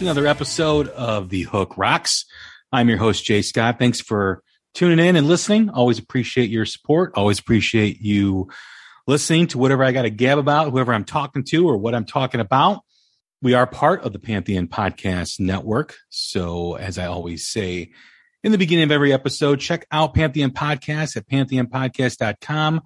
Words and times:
to 0.00 0.06
another 0.06 0.26
episode 0.26 0.88
of 0.88 1.28
The 1.28 1.42
Hook 1.42 1.76
Rocks. 1.76 2.24
I'm 2.72 2.88
your 2.88 2.96
host, 2.96 3.22
Jay 3.22 3.42
Scott. 3.42 3.78
Thanks 3.78 4.00
for 4.00 4.42
tuning 4.72 4.98
in 4.98 5.14
and 5.14 5.28
listening. 5.28 5.68
Always 5.68 5.98
appreciate 5.98 6.48
your 6.48 6.64
support. 6.64 7.12
Always 7.16 7.38
appreciate 7.38 8.00
you 8.00 8.48
listening 9.06 9.48
to 9.48 9.58
whatever 9.58 9.84
I 9.84 9.92
got 9.92 10.02
to 10.02 10.10
gab 10.10 10.38
about, 10.38 10.70
whoever 10.70 10.94
I'm 10.94 11.04
talking 11.04 11.44
to, 11.50 11.68
or 11.68 11.76
what 11.76 11.94
I'm 11.94 12.06
talking 12.06 12.40
about. 12.40 12.80
We 13.42 13.52
are 13.52 13.66
part 13.66 14.00
of 14.00 14.14
the 14.14 14.18
Pantheon 14.18 14.68
Podcast 14.68 15.38
Network. 15.38 15.96
So, 16.08 16.76
as 16.76 16.96
I 16.96 17.04
always 17.04 17.46
say 17.46 17.90
in 18.42 18.52
the 18.52 18.58
beginning 18.58 18.84
of 18.84 18.92
every 18.92 19.12
episode, 19.12 19.60
check 19.60 19.84
out 19.92 20.14
Pantheon 20.14 20.52
Podcast 20.52 21.14
at 21.18 21.28
pantheonpodcast.com. 21.28 22.80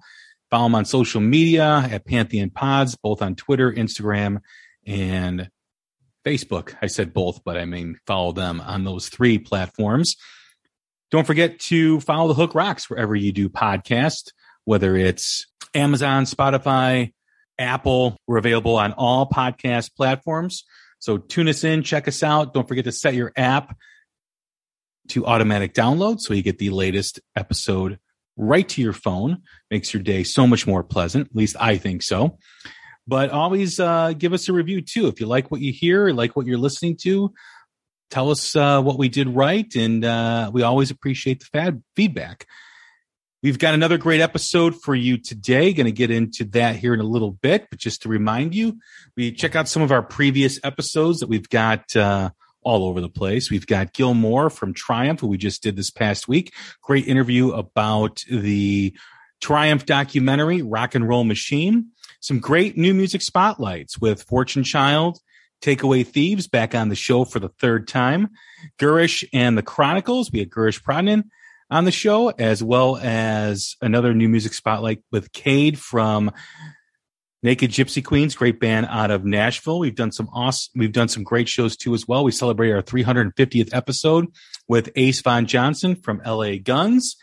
Follow 0.51 0.65
them 0.65 0.75
on 0.75 0.83
social 0.83 1.21
media 1.21 1.87
at 1.89 2.05
Pantheon 2.05 2.49
Pods, 2.49 2.97
both 2.97 3.21
on 3.21 3.35
Twitter, 3.35 3.71
Instagram, 3.71 4.39
and 4.85 5.49
Facebook. 6.25 6.75
I 6.81 6.87
said 6.87 7.13
both, 7.13 7.43
but 7.43 7.57
I 7.57 7.65
mean 7.65 7.99
follow 8.07 8.31
them 8.31 8.59
on 8.61 8.83
those 8.83 9.09
three 9.09 9.37
platforms. 9.37 10.15
Don't 11.11 11.27
forget 11.27 11.59
to 11.59 11.99
follow 12.01 12.27
the 12.27 12.33
Hook 12.33 12.55
Rocks 12.55 12.89
wherever 12.89 13.15
you 13.15 13.31
do 13.31 13.47
podcast, 13.47 14.31
whether 14.65 14.95
it's 14.95 15.45
Amazon, 15.73 16.23
Spotify, 16.23 17.13
Apple. 17.59 18.17
We're 18.27 18.37
available 18.37 18.75
on 18.75 18.93
all 18.93 19.29
podcast 19.29 19.95
platforms. 19.95 20.65
So 20.99 21.17
tune 21.17 21.47
us 21.47 21.63
in, 21.63 21.83
check 21.83 22.07
us 22.07 22.23
out. 22.23 22.53
Don't 22.53 22.67
forget 22.67 22.85
to 22.85 22.91
set 22.91 23.13
your 23.13 23.31
app 23.37 23.77
to 25.09 25.25
automatic 25.27 25.73
download 25.73 26.19
so 26.19 26.33
you 26.33 26.41
get 26.41 26.57
the 26.57 26.71
latest 26.71 27.19
episode 27.35 27.99
right 28.35 28.67
to 28.69 28.81
your 28.81 28.93
phone. 28.93 29.43
Makes 29.69 29.93
your 29.93 30.01
day 30.01 30.23
so 30.23 30.47
much 30.47 30.65
more 30.65 30.83
pleasant. 30.83 31.27
At 31.27 31.35
least 31.35 31.55
I 31.59 31.77
think 31.77 32.01
so 32.01 32.39
but 33.07 33.29
always 33.29 33.79
uh, 33.79 34.13
give 34.17 34.33
us 34.33 34.49
a 34.49 34.53
review 34.53 34.81
too. 34.81 35.07
If 35.07 35.19
you 35.19 35.27
like 35.27 35.51
what 35.51 35.61
you 35.61 35.71
hear 35.71 36.09
like 36.09 36.35
what 36.35 36.45
you're 36.45 36.57
listening 36.57 36.97
to 37.03 37.33
tell 38.09 38.31
us 38.31 38.55
uh, 38.55 38.81
what 38.81 38.97
we 38.97 39.09
did 39.09 39.27
right. 39.29 39.73
And 39.75 40.03
uh, 40.03 40.49
we 40.53 40.63
always 40.63 40.91
appreciate 40.91 41.39
the 41.39 41.45
fad 41.45 41.83
feedback. 41.95 42.45
We've 43.43 43.59
got 43.59 43.73
another 43.73 43.97
great 43.97 44.21
episode 44.21 44.75
for 44.81 44.95
you 44.95 45.17
today. 45.17 45.71
Going 45.73 45.85
to 45.85 45.91
get 45.91 46.09
into 46.09 46.45
that 46.45 46.77
here 46.77 46.93
in 46.93 46.99
a 46.99 47.03
little 47.03 47.31
bit. 47.31 47.67
But 47.69 47.79
just 47.79 48.01
to 48.03 48.09
remind 48.09 48.55
you 48.55 48.79
we 49.15 49.31
check 49.31 49.55
out 49.55 49.67
some 49.67 49.83
of 49.83 49.91
our 49.91 50.01
previous 50.01 50.59
episodes 50.63 51.19
that 51.19 51.29
we've 51.29 51.49
got 51.49 51.95
uh, 51.95 52.31
all 52.63 52.85
over 52.85 53.01
the 53.01 53.09
place. 53.09 53.51
We've 53.51 53.67
got 53.67 53.93
Gil 53.93 54.15
Moore 54.15 54.49
from 54.49 54.73
Triumph, 54.73 55.19
who 55.19 55.27
we 55.27 55.37
just 55.37 55.61
did 55.61 55.75
this 55.75 55.91
past 55.91 56.27
week. 56.27 56.53
Great 56.81 57.07
interview 57.07 57.51
about 57.51 58.23
the 58.31 58.95
Triumph 59.41 59.85
documentary, 59.85 60.63
Rock 60.63 60.95
and 60.95 61.07
Roll 61.07 61.23
Machine 61.23 61.91
some 62.25 62.39
great 62.39 62.75
new 62.75 62.91
music 62.91 63.21
spotlights 63.21 63.99
with 63.99 64.23
Fortune 64.23 64.63
Child, 64.63 65.19
Takeaway 65.61 66.03
Thieves 66.03 66.47
back 66.47 66.73
on 66.73 66.89
the 66.89 66.95
show 66.95 67.23
for 67.23 67.39
the 67.39 67.49
third 67.59 67.87
time, 67.87 68.29
Girish 68.79 69.23
and 69.31 69.55
the 69.55 69.61
Chronicles. 69.61 70.31
We 70.31 70.39
had 70.39 70.49
Girish 70.49 70.81
Pradhan 70.81 71.25
on 71.69 71.85
the 71.85 71.91
show, 71.91 72.29
as 72.29 72.63
well 72.63 72.97
as 72.97 73.75
another 73.79 74.15
new 74.15 74.27
music 74.27 74.55
spotlight 74.55 75.03
with 75.11 75.31
Cade 75.33 75.77
from 75.77 76.31
Naked 77.43 77.69
Gypsy 77.69 78.03
Queens, 78.03 78.33
great 78.33 78.59
band 78.59 78.87
out 78.89 79.11
of 79.11 79.23
Nashville. 79.23 79.77
We've 79.77 79.93
done 79.93 80.11
some 80.11 80.27
awesome, 80.33 80.79
we've 80.79 80.91
done 80.91 81.09
some 81.09 81.21
great 81.21 81.47
shows 81.47 81.77
too 81.77 81.93
as 81.93 82.07
well. 82.07 82.23
We 82.23 82.31
celebrate 82.31 82.71
our 82.71 82.81
350th 82.81 83.69
episode 83.71 84.25
with 84.67 84.89
Ace 84.95 85.21
Von 85.21 85.45
Johnson 85.45 85.95
from 85.95 86.23
LA 86.25 86.55
Guns. 86.55 87.17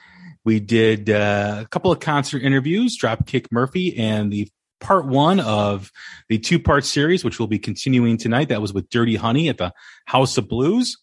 We 0.45 0.61
did 0.61 1.11
uh, 1.11 1.62
a 1.62 1.67
couple 1.67 1.91
of 1.91 1.99
concert 1.99 2.43
interviews, 2.43 2.97
Dropkick 3.03 3.49
Murphy 3.51 3.97
and 3.97 4.33
the 4.33 4.49
part 4.82 5.06
one 5.06 5.41
of 5.41 5.91
the 6.28 6.38
two 6.38 6.59
part 6.59 6.84
series, 6.84 7.25
which 7.25 7.38
we'll 7.38 7.48
be 7.48 7.59
continuing 7.59 8.19
tonight. 8.19 8.50
That 8.50 8.60
was 8.60 8.75
with 8.75 8.91
Dirty 8.91 9.16
Honey 9.16 9.48
at 9.48 9.56
the 9.56 9.72
House 10.04 10.37
of 10.37 10.48
Blues. 10.48 10.98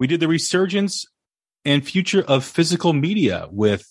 We 0.00 0.06
did 0.06 0.20
the 0.20 0.28
resurgence 0.28 1.04
and 1.64 1.84
future 1.84 2.22
of 2.22 2.44
physical 2.44 2.92
media 2.92 3.48
with 3.50 3.86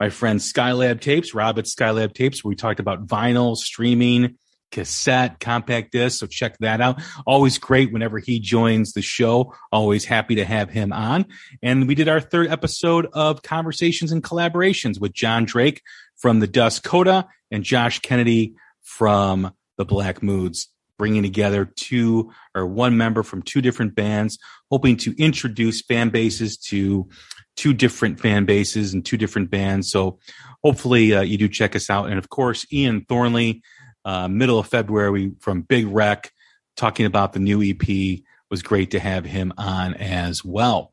my 0.00 0.10
friend 0.10 0.40
Skylab 0.40 1.00
Tapes, 1.00 1.34
Rob 1.34 1.58
at 1.58 1.64
Skylab 1.66 2.14
Tapes, 2.14 2.42
where 2.42 2.50
we 2.50 2.56
talked 2.56 2.80
about 2.80 3.06
vinyl, 3.06 3.56
streaming, 3.56 4.36
cassette, 4.72 5.38
compact 5.38 5.92
disc. 5.92 6.18
So 6.18 6.26
check 6.26 6.58
that 6.58 6.80
out. 6.80 7.00
Always 7.26 7.58
great 7.58 7.92
whenever 7.92 8.18
he 8.18 8.40
joins 8.40 8.92
the 8.92 9.02
show. 9.02 9.54
Always 9.70 10.04
happy 10.04 10.34
to 10.34 10.44
have 10.44 10.68
him 10.68 10.92
on. 10.92 11.26
And 11.62 11.86
we 11.86 11.94
did 11.94 12.08
our 12.08 12.20
third 12.20 12.48
episode 12.48 13.06
of 13.12 13.42
conversations 13.42 14.10
and 14.10 14.22
collaborations 14.22 15.00
with 15.00 15.12
John 15.12 15.44
Drake 15.44 15.80
from 16.16 16.40
the 16.40 16.48
Dust 16.48 16.82
Coda 16.82 17.28
and 17.50 17.62
Josh 17.62 18.00
Kennedy 18.00 18.54
from 18.84 19.52
the 19.76 19.84
Black 19.84 20.22
Moods, 20.22 20.68
bringing 20.98 21.22
together 21.22 21.64
two 21.64 22.30
or 22.54 22.66
one 22.66 22.96
member 22.96 23.22
from 23.22 23.42
two 23.42 23.60
different 23.60 23.96
bands, 23.96 24.38
hoping 24.70 24.96
to 24.98 25.14
introduce 25.20 25.82
fan 25.82 26.10
bases 26.10 26.56
to 26.56 27.08
two 27.56 27.72
different 27.72 28.20
fan 28.20 28.44
bases 28.44 28.94
and 28.94 29.04
two 29.04 29.16
different 29.16 29.50
bands. 29.50 29.90
So 29.90 30.18
hopefully 30.62 31.14
uh, 31.14 31.22
you 31.22 31.38
do 31.38 31.48
check 31.48 31.74
us 31.74 31.90
out. 31.90 32.06
And 32.06 32.18
of 32.18 32.28
course, 32.28 32.66
Ian 32.72 33.04
Thornley, 33.08 33.62
uh, 34.04 34.28
middle 34.28 34.58
of 34.58 34.68
February 34.68 35.32
from 35.40 35.62
Big 35.62 35.86
Wreck, 35.86 36.30
talking 36.76 37.06
about 37.06 37.32
the 37.32 37.40
new 37.40 37.62
EP 37.62 38.20
was 38.50 38.62
great 38.62 38.92
to 38.92 39.00
have 39.00 39.24
him 39.24 39.52
on 39.56 39.94
as 39.94 40.44
well. 40.44 40.92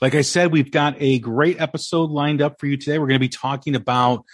Like 0.00 0.14
I 0.14 0.22
said, 0.22 0.52
we've 0.52 0.70
got 0.70 0.96
a 0.98 1.20
great 1.20 1.60
episode 1.60 2.10
lined 2.10 2.42
up 2.42 2.58
for 2.58 2.66
you 2.66 2.76
today. 2.76 2.98
We're 2.98 3.06
going 3.06 3.20
to 3.20 3.24
be 3.24 3.28
talking 3.28 3.76
about 3.76 4.24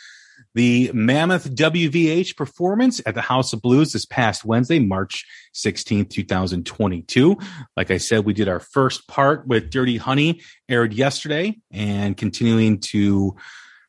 the 0.55 0.91
Mammoth 0.93 1.55
WVH 1.55 2.37
performance 2.37 3.01
at 3.07 3.15
the 3.15 3.21
House 3.21 3.53
of 3.53 3.63
Blues 3.63 3.93
this 3.93 4.05
past 4.05 4.45
Wednesday, 4.45 4.79
March 4.79 5.25
16th, 5.55 6.11
2022. 6.11 7.37
Like 7.77 7.91
I 7.91 7.99
said, 7.99 8.25
we 8.25 8.33
did 8.33 8.49
our 8.49 8.61
first 8.61 9.07
part 9.09 9.47
with 9.47 9.71
Dirty 9.71 9.97
Honey 9.97 10.41
aired 10.69 10.93
yesterday 10.93 11.59
and 11.71 12.17
continuing 12.17 12.81
to 12.81 13.37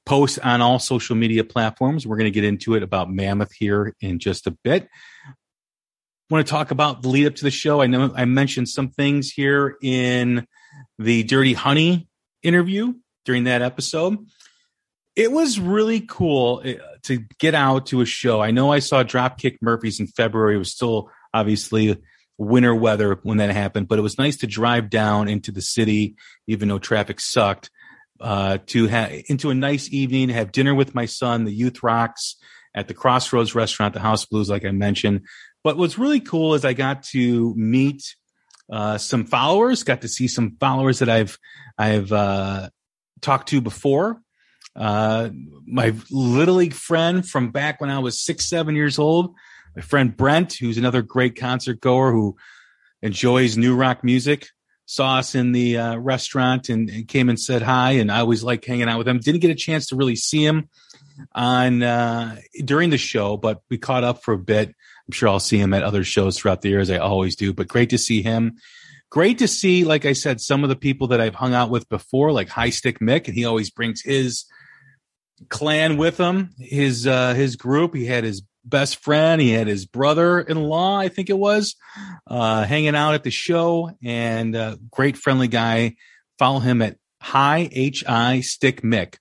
post 0.06 0.40
on 0.44 0.62
all 0.62 0.80
social 0.80 1.16
media 1.16 1.44
platforms. 1.44 2.06
We're 2.06 2.18
going 2.18 2.32
to 2.32 2.32
get 2.32 2.44
into 2.44 2.76
it 2.76 2.84
about 2.84 3.12
Mammoth 3.12 3.54
here 3.54 3.96
in 4.02 4.20
just 4.20 4.48
a 4.48 4.52
bit. 4.64 4.88
Want 6.30 6.46
to 6.46 6.50
talk 6.50 6.72
about 6.72 7.02
the 7.02 7.10
lead 7.10 7.28
up 7.28 7.36
to 7.36 7.44
the 7.44 7.52
show. 7.52 7.82
I 7.82 7.88
know 7.88 8.12
I 8.16 8.26
mentioned 8.26 8.70
some 8.70 8.90
things 8.90 9.32
here 9.32 9.78
in 9.82 10.46
the 10.98 11.24
Dirty 11.24 11.54
Honey 11.54 12.08
interview 12.44 12.94
during 13.26 13.46
that 13.46 13.62
episode 13.62 14.18
it 15.20 15.34
was 15.34 15.60
really 15.60 16.00
cool 16.00 16.62
eh, 16.64 16.76
to 17.04 17.18
get 17.40 17.54
out 17.54 17.88
to 17.88 18.00
a 18.00 18.06
show. 18.06 18.42
I 18.42 18.52
know 18.52 18.72
I 18.72 18.80
saw 18.80 19.04
Dropkick 19.04 19.58
Murphys 19.62 20.00
in 20.00 20.08
February. 20.08 20.56
It 20.56 20.60
was 20.60 20.72
still 20.72 21.12
obviously 21.34 22.02
winter 22.38 22.74
weather 22.74 23.20
when 23.24 23.40
that 23.40 23.50
happened, 23.50 23.90
but 23.90 24.00
it 24.00 24.02
was 24.02 24.18
nice 24.18 24.38
to 24.38 24.48
drive 24.48 24.90
down 24.90 25.28
into 25.28 25.52
the 25.52 25.62
city, 25.62 26.16
even 26.48 26.70
though 26.70 26.80
traffic 26.80 27.20
sucked, 27.20 27.70
uh, 28.22 28.60
to 28.68 28.88
have 28.88 29.12
into 29.28 29.50
a 29.50 29.54
nice 29.54 29.92
evening, 29.92 30.30
have 30.30 30.54
dinner 30.54 30.74
with 30.74 30.96
my 30.96 31.06
son, 31.06 31.44
the 31.44 31.52
Youth 31.52 31.84
Rocks 31.84 32.38
at 32.74 32.88
the 32.88 32.94
Crossroads 32.94 33.54
restaurant, 33.54 33.94
the 33.94 34.00
House 34.00 34.24
Blues, 34.24 34.50
like 34.50 34.64
I 34.64 34.72
mentioned. 34.72 35.26
But 35.66 35.76
what's 35.76 35.98
really 35.98 36.22
cool 36.22 36.54
is 36.54 36.64
I 36.64 36.72
got 36.72 37.04
to 37.12 37.54
meet 37.58 38.16
uh, 38.72 38.98
some 38.98 39.26
followers, 39.26 39.84
got 39.84 40.02
to 40.02 40.08
see 40.08 40.30
some 40.30 40.56
followers 40.62 41.00
that 41.00 41.10
I've 41.10 41.38
I've 41.78 42.10
uh, 42.14 42.70
talked 43.20 43.50
to 43.50 43.60
before 43.60 44.22
uh, 44.80 45.30
my 45.68 45.94
little 46.10 46.56
league 46.56 46.74
friend 46.74 47.28
from 47.28 47.52
back 47.52 47.82
when 47.82 47.90
I 47.90 48.00
was 48.00 48.24
six, 48.24 48.48
seven 48.48 48.76
years 48.76 48.98
old, 48.98 49.36
my 49.76 49.82
friend 49.82 50.16
Brent, 50.16 50.54
who's 50.54 50.78
another 50.78 51.02
great 51.02 51.36
concert 51.36 51.82
goer 51.82 52.14
who 52.14 52.38
enjoys 53.02 53.58
new 53.58 53.76
rock 53.76 54.04
music, 54.04 54.48
saw 54.86 55.18
us 55.18 55.36
in 55.36 55.52
the 55.52 55.78
uh, 55.78 55.98
restaurant 55.98 56.70
and, 56.70 56.90
and, 56.90 57.08
came 57.08 57.30
and 57.30 57.40
said 57.40 57.62
hi. 57.62 57.92
And 57.92 58.10
I 58.10 58.20
always 58.20 58.42
like 58.42 58.64
hanging 58.64 58.88
out 58.88 58.98
with 58.98 59.08
him. 59.08 59.20
Didn't 59.20 59.42
get 59.42 59.52
a 59.52 59.56
chance 59.56 59.88
to 59.88 59.98
really 59.98 60.16
see 60.16 60.46
him 60.46 60.70
on 61.34 61.84
uh, 61.84 62.38
during 62.64 62.90
the 62.90 62.98
show, 62.98 63.36
but 63.36 63.62
we 63.70 63.78
caught 63.78 64.06
up 64.06 64.24
for 64.24 64.34
a 64.34 64.40
bit. 64.40 64.70
I'm 64.70 65.12
sure 65.12 65.28
I'll 65.28 65.42
see 65.42 65.58
him 65.58 65.74
at 65.74 65.84
other 65.84 66.06
shows 66.06 66.38
throughout 66.38 66.62
the 66.62 66.70
year 66.70 66.80
as 66.80 66.90
I 66.90 66.98
always 66.98 67.36
do. 67.36 67.54
But 67.54 67.68
great 67.68 67.90
to 67.90 67.98
see 67.98 68.22
him. 68.22 68.58
Great 69.10 69.40
to 69.40 69.48
see, 69.48 69.84
like 69.84 70.06
I 70.06 70.14
said, 70.14 70.40
some 70.40 70.64
of 70.64 70.70
the 70.70 70.76
people 70.76 71.08
that 71.08 71.20
I've 71.20 71.36
hung 71.36 71.54
out 71.54 71.70
with 71.70 71.90
before, 71.90 72.32
like 72.32 72.48
High 72.48 72.70
Stick 72.70 73.00
Mick, 73.00 73.28
and 73.28 73.36
he 73.36 73.44
always 73.44 73.72
brings 73.72 74.02
his 74.02 74.46
clan 75.48 75.98
with 75.98 76.18
him. 76.18 76.50
His 76.58 77.08
uh, 77.08 77.34
his 77.34 77.56
group. 77.56 77.96
He 77.96 78.06
had 78.06 78.24
his 78.24 78.44
best 78.66 78.98
friend. 78.98 79.42
He 79.42 79.52
had 79.52 79.68
his 79.68 79.86
brother-in-law, 79.86 80.98
I 80.98 81.08
think 81.08 81.30
it 81.30 81.38
was, 81.38 81.76
uh, 82.28 82.66
hanging 82.66 82.96
out 82.96 83.16
at 83.16 83.24
the 83.24 83.32
show. 83.32 83.92
And 84.04 84.56
uh, 84.56 84.78
great 84.92 85.18
friendly 85.18 85.48
guy. 85.48 85.96
Follow 86.38 86.60
him 86.60 86.82
at 86.82 86.98
High 87.22 87.70
H 87.72 88.04
I 88.08 88.42
Stick 88.42 88.82
Mick. 88.82 89.16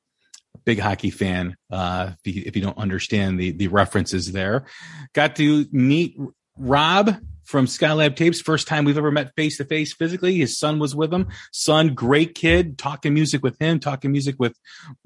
Big 0.65 0.81
hockey 0.81 1.11
fan. 1.11 1.57
Uh, 1.71 2.13
if 2.25 2.37
you, 2.37 2.43
if 2.45 2.57
you 2.57 2.63
don't 2.63 2.77
understand 2.77 3.41
the 3.41 3.53
the 3.53 3.69
references 3.69 4.33
there, 4.33 4.67
got 5.15 5.37
to 5.37 5.67
meet 5.73 6.17
Rob 6.59 7.17
from 7.49 7.65
Skylab 7.65 8.15
Tapes. 8.15 8.43
First 8.43 8.69
time 8.69 8.85
we've 8.85 8.99
ever 8.99 9.11
met 9.11 9.35
face 9.35 9.57
to 9.57 9.65
face 9.65 9.95
physically. 9.95 10.37
His 10.37 10.59
son 10.59 10.79
was 10.79 10.95
with 10.95 11.13
him. 11.13 11.29
Son, 11.51 11.95
great 11.95 12.35
kid, 12.35 12.77
talking 12.77 13.15
music 13.15 13.43
with 13.43 13.59
him, 13.59 13.81
talking 13.81 14.13
music 14.13 14.37
with 14.39 14.55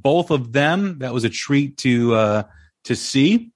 both 0.01 0.33
of 0.33 0.53
them. 0.53 0.99
That 0.99 1.15
was 1.15 1.23
a 1.23 1.31
treat 1.31 1.77
to, 1.79 2.15
uh, 2.15 2.43
to 2.85 2.97
see. 2.97 3.53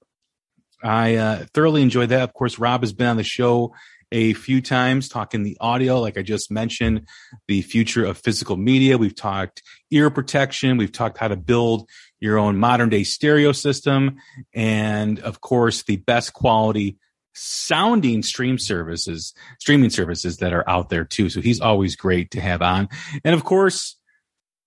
I 0.81 1.15
uh, 1.15 1.45
thoroughly 1.53 1.81
enjoyed 1.81 2.09
that. 2.09 2.21
Of 2.21 2.33
course, 2.33 2.59
Rob 2.59 2.81
has 2.81 2.93
been 2.93 3.07
on 3.07 3.17
the 3.17 3.23
show 3.23 3.73
a 4.13 4.31
few 4.31 4.61
times 4.61 5.09
talking 5.09 5.43
the 5.43 5.57
audio, 5.59 5.99
like 5.99 6.17
I 6.17 6.21
just 6.21 6.49
mentioned, 6.49 7.09
the 7.49 7.63
future 7.63 8.05
of 8.05 8.17
physical 8.17 8.55
media. 8.55 8.97
We've 8.97 9.13
talked 9.13 9.63
ear 9.91 10.09
protection. 10.09 10.77
We've 10.77 10.93
talked 10.93 11.17
how 11.17 11.27
to 11.27 11.35
build 11.35 11.89
your 12.21 12.37
own 12.37 12.55
modern 12.55 12.87
day 12.87 13.03
stereo 13.03 13.51
system. 13.51 14.15
And 14.53 15.19
of 15.19 15.41
course, 15.41 15.83
the 15.83 15.97
best 15.97 16.31
quality 16.31 16.97
sounding 17.37 18.23
stream 18.23 18.57
services, 18.57 19.33
streaming 19.59 19.89
services 19.89 20.37
that 20.37 20.53
are 20.53 20.67
out 20.69 20.89
there 20.89 21.05
too. 21.05 21.29
So 21.29 21.41
he's 21.41 21.61
always 21.61 21.95
great 21.95 22.31
to 22.31 22.41
have 22.41 22.61
on. 22.61 22.89
And 23.23 23.35
of 23.35 23.43
course, 23.43 23.95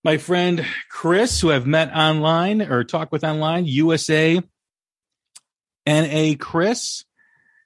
my 0.03 0.17
friend 0.17 0.65
Chris, 0.89 1.39
who 1.39 1.51
I've 1.51 1.67
met 1.67 1.93
online 1.93 2.61
or 2.61 2.83
talked 2.83 3.11
with 3.11 3.23
online, 3.23 3.65
USA 3.65 4.41
NA 5.85 6.33
Chris. 6.39 7.03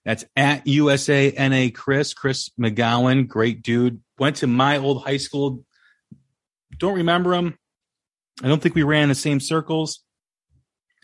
That's 0.03 0.25
at 0.35 0.67
USA 0.67 1.31
NA 1.31 1.71
Chris, 1.73 2.13
Chris 2.13 2.49
McGowan, 2.59 3.27
great 3.27 3.63
dude. 3.63 4.01
Went 4.19 4.37
to 4.37 4.47
my 4.47 4.77
old 4.77 5.03
high 5.03 5.17
school. 5.17 5.65
Don't 6.77 6.97
remember 6.97 7.33
him. 7.33 7.57
I 8.43 8.47
don't 8.47 8.61
think 8.61 8.75
we 8.75 8.83
ran 8.83 9.09
the 9.09 9.15
same 9.15 9.39
circles, 9.39 10.03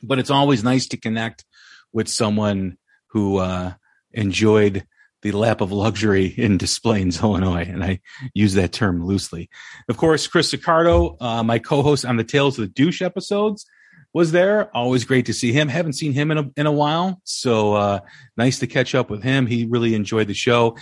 but 0.03 0.19
it's 0.19 0.30
always 0.30 0.63
nice 0.63 0.88
to 0.88 0.98
connect 0.98 1.45
with 1.94 2.09
someone 2.09 2.77
who 3.07 3.38
uh, 3.38 3.74
enjoyed 4.13 4.86
the 5.22 5.31
lap 5.31 5.62
of 5.62 5.72
luxury 5.72 6.25
in 6.25 6.58
Des 6.58 6.80
Plaines, 6.81 7.22
Illinois. 7.22 7.68
And 7.68 7.84
I 7.84 8.02
use 8.34 8.54
that 8.56 8.72
term 8.72 9.06
loosely. 9.06 9.50
Of 9.88 9.98
course, 9.98 10.28
Chris 10.28 10.50
Sicardo, 10.50 11.18
uh, 11.19 11.44
my 11.44 11.60
co-host 11.60 12.06
on 12.06 12.18
the 12.18 12.24
Tales 12.24 12.58
of 12.58 12.63
the 12.63 12.74
Douche 12.74 13.02
episodes, 13.02 13.66
was 14.13 14.31
there. 14.31 14.75
Always 14.75 15.06
great 15.06 15.28
to 15.28 15.34
see 15.34 15.52
him. 15.52 15.68
Haven't 15.68 15.94
seen 15.94 16.13
him 16.13 16.31
in 16.31 16.38
a, 16.38 16.52
in 16.58 16.66
a 16.66 16.72
while. 16.72 17.22
So, 17.24 17.74
uh, 17.74 18.00
nice 18.36 18.60
to 18.60 18.68
catch 18.68 18.96
up 18.96 19.10
with 19.10 19.24
him. 19.24 19.46
He 19.46 19.66
really 19.66 19.96
enjoyed 19.96 20.28
the 20.28 20.34
show. 20.34 20.75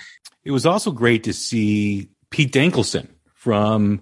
It 0.44 0.52
was 0.52 0.66
also 0.66 0.92
great 0.92 1.26
to 1.26 1.34
see 1.34 2.10
Pete 2.32 2.54
Dankelson 2.54 3.10
from 3.36 4.02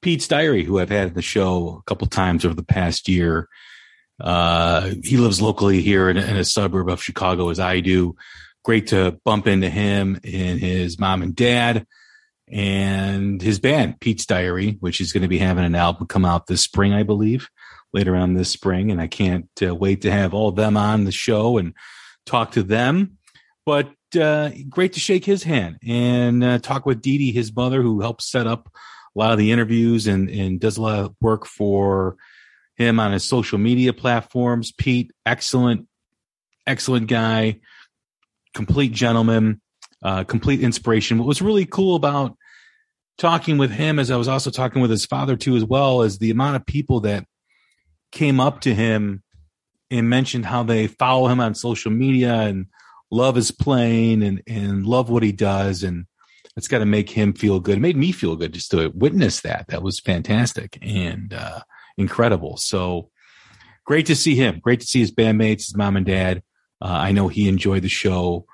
Pete's 0.00 0.28
Diary, 0.28 0.64
who 0.64 0.78
I've 0.78 0.90
had 0.90 1.08
in 1.08 1.14
the 1.14 1.22
show 1.22 1.78
a 1.80 1.82
couple 1.84 2.06
times 2.06 2.44
over 2.44 2.54
the 2.54 2.62
past 2.62 3.08
year. 3.08 3.48
Uh, 4.20 4.92
he 5.02 5.16
lives 5.16 5.42
locally 5.42 5.82
here 5.82 6.08
in, 6.08 6.16
in 6.16 6.36
a 6.36 6.44
suburb 6.44 6.88
of 6.88 7.02
Chicago 7.02 7.50
as 7.50 7.60
I 7.60 7.80
do 7.80 8.16
great 8.66 8.88
to 8.88 9.18
bump 9.24 9.46
into 9.46 9.70
him 9.70 10.18
and 10.24 10.58
his 10.58 10.98
mom 10.98 11.22
and 11.22 11.36
dad 11.36 11.86
and 12.48 13.40
his 13.40 13.60
band, 13.60 14.00
Pete's 14.00 14.26
Diary, 14.26 14.76
which 14.80 15.00
is 15.00 15.12
going 15.12 15.22
to 15.22 15.28
be 15.28 15.38
having 15.38 15.64
an 15.64 15.74
album 15.74 16.08
come 16.08 16.24
out 16.24 16.46
this 16.46 16.62
spring, 16.62 16.92
I 16.92 17.04
believe, 17.04 17.48
later 17.92 18.16
on 18.16 18.34
this 18.34 18.50
spring. 18.50 18.90
And 18.90 19.00
I 19.00 19.06
can't 19.06 19.48
uh, 19.62 19.74
wait 19.74 20.02
to 20.02 20.10
have 20.10 20.34
all 20.34 20.48
of 20.48 20.56
them 20.56 20.76
on 20.76 21.04
the 21.04 21.12
show 21.12 21.58
and 21.58 21.74
talk 22.24 22.52
to 22.52 22.64
them. 22.64 23.18
But 23.64 23.90
uh, 24.20 24.50
great 24.68 24.94
to 24.94 25.00
shake 25.00 25.24
his 25.24 25.42
hand 25.42 25.78
and 25.86 26.42
uh, 26.42 26.58
talk 26.58 26.86
with 26.86 27.02
Dee 27.02 27.18
Dee, 27.18 27.32
his 27.32 27.54
mother, 27.54 27.82
who 27.82 28.00
helps 28.00 28.30
set 28.30 28.46
up 28.48 28.68
a 29.14 29.18
lot 29.18 29.32
of 29.32 29.38
the 29.38 29.52
interviews 29.52 30.06
and, 30.06 30.28
and 30.28 30.60
does 30.60 30.76
a 30.76 30.82
lot 30.82 30.98
of 30.98 31.14
work 31.20 31.46
for 31.46 32.16
him 32.76 33.00
on 33.00 33.12
his 33.12 33.28
social 33.28 33.58
media 33.58 33.92
platforms. 33.92 34.72
Pete, 34.72 35.12
excellent, 35.24 35.88
excellent 36.66 37.08
guy 37.08 37.60
complete 38.56 38.92
gentleman, 38.92 39.60
uh, 40.02 40.24
complete 40.24 40.62
inspiration. 40.62 41.18
What 41.18 41.28
was 41.28 41.42
really 41.42 41.66
cool 41.66 41.94
about 41.94 42.36
talking 43.18 43.58
with 43.58 43.70
him, 43.70 43.98
as 43.98 44.10
I 44.10 44.16
was 44.16 44.28
also 44.28 44.50
talking 44.50 44.80
with 44.80 44.90
his 44.90 45.04
father 45.04 45.36
too, 45.36 45.56
as 45.56 45.64
well, 45.64 46.02
is 46.02 46.18
the 46.18 46.30
amount 46.30 46.56
of 46.56 46.66
people 46.66 47.00
that 47.00 47.26
came 48.10 48.40
up 48.40 48.62
to 48.62 48.74
him 48.74 49.22
and 49.90 50.08
mentioned 50.08 50.46
how 50.46 50.62
they 50.62 50.86
follow 50.86 51.28
him 51.28 51.38
on 51.38 51.54
social 51.54 51.92
media 51.92 52.34
and 52.34 52.66
love 53.10 53.36
his 53.36 53.50
playing 53.50 54.22
and, 54.22 54.42
and 54.46 54.86
love 54.86 55.10
what 55.10 55.22
he 55.22 55.32
does. 55.32 55.82
And 55.82 56.06
it's 56.56 56.66
got 56.66 56.78
to 56.78 56.86
make 56.86 57.10
him 57.10 57.34
feel 57.34 57.60
good. 57.60 57.76
It 57.76 57.80
made 57.82 57.96
me 57.96 58.10
feel 58.10 58.36
good 58.36 58.54
just 58.54 58.70
to 58.70 58.90
witness 58.94 59.42
that. 59.42 59.66
That 59.68 59.82
was 59.82 60.00
fantastic 60.00 60.78
and 60.80 61.34
uh, 61.34 61.60
incredible. 61.96 62.56
So 62.56 63.10
great 63.84 64.06
to 64.06 64.16
see 64.16 64.34
him. 64.34 64.60
Great 64.60 64.80
to 64.80 64.86
see 64.86 65.00
his 65.00 65.12
bandmates, 65.12 65.66
his 65.66 65.76
mom 65.76 65.96
and 65.96 66.06
dad. 66.06 66.42
Uh, 66.80 66.88
I 66.88 67.12
know 67.12 67.28
he 67.28 67.48
enjoyed 67.48 67.82
the 67.82 67.88
show 67.88 68.46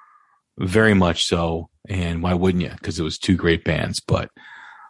very 0.59 0.95
much 0.95 1.25
so. 1.27 1.69
And 1.89 2.23
why 2.23 2.35
wouldn't 2.35 2.63
you? 2.63 2.71
Because 2.71 2.99
it 3.01 3.03
was 3.03 3.19
two 3.19 3.37
great 3.37 3.65
bands, 3.65 4.01
but 4.01 4.31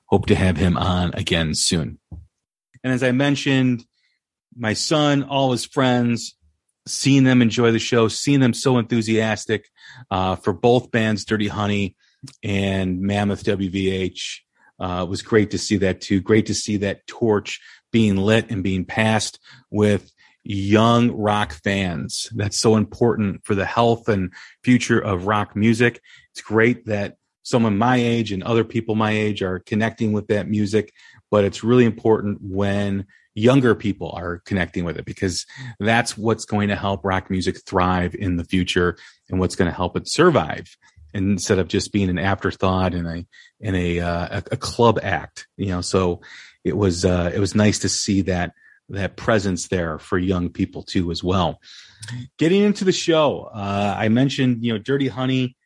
hope 0.06 0.26
to 0.26 0.34
have 0.34 0.56
him 0.56 0.76
on 0.76 1.14
again 1.14 1.54
soon. 1.54 1.98
And 2.84 2.92
as 2.92 3.02
I 3.02 3.12
mentioned, 3.12 3.84
my 4.54 4.74
son, 4.74 5.22
all 5.22 5.52
his 5.52 5.64
friends, 5.64 6.36
seeing 6.86 7.24
them 7.24 7.40
enjoy 7.40 7.70
the 7.70 7.78
show, 7.78 8.08
seeing 8.08 8.40
them 8.40 8.52
so 8.52 8.78
enthusiastic 8.78 9.68
uh, 10.10 10.36
for 10.36 10.52
both 10.52 10.90
bands, 10.90 11.24
Dirty 11.24 11.48
Honey 11.48 11.96
and 12.42 13.00
Mammoth 13.00 13.44
WVH. 13.44 14.40
Uh, 14.78 15.06
was 15.08 15.22
great 15.22 15.52
to 15.52 15.58
see 15.58 15.76
that 15.76 16.00
too. 16.00 16.20
Great 16.20 16.46
to 16.46 16.54
see 16.54 16.78
that 16.78 17.06
torch 17.06 17.60
being 17.92 18.16
lit 18.16 18.50
and 18.50 18.62
being 18.62 18.84
passed 18.84 19.38
with 19.70 20.10
young 20.44 21.12
rock 21.12 21.52
fans. 21.52 22.28
That's 22.34 22.58
so 22.58 22.76
important 22.76 23.44
for 23.44 23.54
the 23.54 23.64
health 23.64 24.08
and 24.08 24.32
future 24.64 24.98
of 24.98 25.26
rock 25.26 25.54
music. 25.54 26.00
It's 26.32 26.40
great 26.40 26.86
that 26.86 27.16
someone 27.42 27.78
my 27.78 27.96
age 27.96 28.32
and 28.32 28.42
other 28.42 28.64
people 28.64 28.94
my 28.94 29.12
age 29.12 29.42
are 29.42 29.60
connecting 29.60 30.12
with 30.12 30.28
that 30.28 30.48
music, 30.48 30.92
but 31.30 31.44
it's 31.44 31.62
really 31.62 31.84
important 31.84 32.38
when 32.40 33.06
younger 33.34 33.74
people 33.74 34.10
are 34.14 34.40
connecting 34.44 34.84
with 34.84 34.98
it 34.98 35.04
because 35.04 35.46
that's 35.80 36.18
what's 36.18 36.44
going 36.44 36.68
to 36.68 36.76
help 36.76 37.04
rock 37.04 37.30
music 37.30 37.64
thrive 37.64 38.14
in 38.14 38.36
the 38.36 38.44
future 38.44 38.96
and 39.30 39.40
what's 39.40 39.56
going 39.56 39.70
to 39.70 39.76
help 39.76 39.96
it 39.96 40.08
survive 40.08 40.76
instead 41.14 41.58
of 41.58 41.68
just 41.68 41.92
being 41.92 42.10
an 42.10 42.18
afterthought 42.18 42.94
and 42.94 43.06
a 43.06 43.26
in 43.60 43.74
a 43.74 44.00
uh, 44.00 44.40
a 44.50 44.56
club 44.56 44.98
act 45.02 45.46
you 45.56 45.68
know 45.68 45.80
so 45.80 46.20
it 46.64 46.76
was 46.76 47.04
uh, 47.04 47.30
it 47.34 47.38
was 47.38 47.54
nice 47.54 47.80
to 47.80 47.88
see 47.88 48.22
that 48.22 48.52
that 48.88 49.16
presence 49.16 49.68
there 49.68 49.98
for 49.98 50.18
young 50.18 50.50
people 50.50 50.82
too 50.82 51.10
as 51.10 51.22
well. 51.22 51.60
Getting 52.38 52.62
into 52.62 52.84
the 52.84 52.92
show, 52.92 53.50
uh, 53.54 53.94
I 53.96 54.08
mentioned 54.08 54.64
you 54.64 54.72
know 54.72 54.78
Dirty 54.78 55.08
Honey 55.08 55.56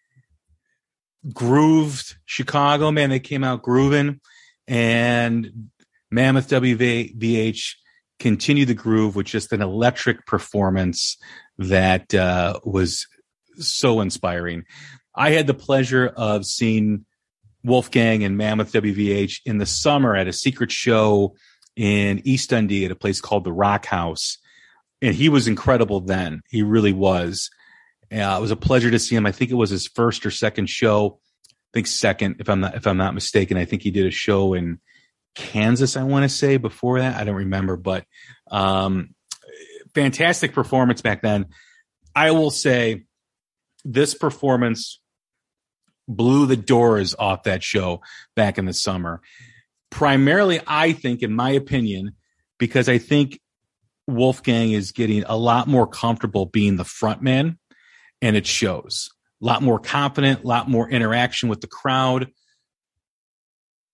grooved 1.33 2.17
Chicago 2.25 2.91
man. 2.91 3.11
They 3.11 3.21
came 3.21 3.45
out 3.45 3.63
grooving, 3.63 4.21
and 4.67 5.71
Mammoth 6.11 6.49
WVH 6.49 7.75
continued 8.19 8.69
the 8.69 8.75
groove 8.75 9.17
with 9.17 9.27
just 9.27 9.53
an 9.53 9.63
electric 9.63 10.27
performance 10.27 11.19
that 11.59 12.15
uh, 12.15 12.61
was 12.65 13.07
so 13.59 14.01
inspiring. 14.01 14.65
I 15.15 15.31
had 15.31 15.47
the 15.47 15.55
pleasure 15.55 16.07
of 16.07 16.45
seeing 16.45 17.07
Wolfgang 17.67 18.23
and 18.23 18.37
Mammoth 18.37 18.73
WVH 18.73 19.41
in 19.45 19.59
the 19.59 19.67
summer 19.67 20.15
at 20.15 20.29
a 20.29 20.33
secret 20.33 20.71
show 20.71 21.35
in 21.75 22.23
East 22.25 22.51
Dundee 22.51 22.85
at 22.85 22.93
a 22.93 22.97
place 22.97 23.21
called 23.21 23.45
the 23.45 23.53
Rock 23.53 23.87
House. 23.87 24.39
And 25.03 25.15
he 25.15 25.29
was 25.29 25.49
incredible 25.49 26.01
then. 26.01 26.43
He 26.49 26.63
really 26.63 26.93
was. 26.93 27.51
Uh, 28.11 28.37
it 28.39 28.41
was 28.41 28.53
a 28.53 28.57
pleasure 28.57 28.91
to 28.91 29.01
see 29.01 29.17
him. 29.17 29.27
I 29.27 29.33
think 29.33 29.51
it 29.51 29.57
was 29.57 29.71
his 29.71 29.89
first 29.89 30.25
or 30.25 30.31
second 30.31 30.71
show. 30.71 31.19
I 31.51 31.53
think 31.75 31.89
second, 31.89 32.37
if 32.39 32.49
I'm 32.49 32.61
not 32.61 32.77
if 32.77 32.87
I'm 32.87 32.97
not 32.97 33.15
mistaken. 33.15 33.57
I 33.57 33.65
think 33.65 33.83
he 33.83 33.91
did 33.91 34.07
a 34.07 34.13
show 34.13 34.55
in 34.55 34.79
Kansas. 35.35 35.97
I 35.97 36.05
want 36.05 36.23
to 36.23 36.29
say 36.29 36.57
before 36.57 37.01
that. 37.01 37.17
I 37.17 37.25
don't 37.25 37.35
remember, 37.35 37.77
but 37.77 38.05
um, 38.49 39.15
fantastic 39.93 40.55
performance 40.55 41.03
back 41.03 41.21
then. 41.21 41.47
I 42.15 42.31
will 42.31 42.53
say 42.53 43.05
this 43.85 44.15
performance 44.15 45.01
blew 46.09 46.47
the 46.47 46.57
doors 46.57 47.15
off 47.19 47.45
that 47.45 47.63
show 47.63 48.01
back 48.35 48.59
in 48.59 48.67
the 48.67 48.73
summer 48.73 49.21
primarily, 49.91 50.61
I 50.67 50.93
think, 50.93 51.23
in 51.23 51.33
my 51.33 51.51
opinion, 51.51 52.13
because 52.59 52.89
I 52.89 52.99
think 52.99 53.41
Wolfgang 54.07 54.73
is 54.73 54.93
getting 54.93 55.25
a 55.25 55.37
lot 55.37 55.69
more 55.69 55.87
comfortable 55.87 56.47
being 56.47 56.77
the 56.77 56.85
front 56.85 57.23
man, 57.23 57.59
and 58.21 58.37
it 58.37 58.47
shows. 58.47 59.11
A 59.43 59.47
lot 59.47 59.63
more 59.63 59.79
confident, 59.79 60.45
a 60.45 60.47
lot 60.47 60.69
more 60.69 60.89
interaction 60.89 61.49
with 61.49 61.61
the 61.61 61.67
crowd. 61.67 62.29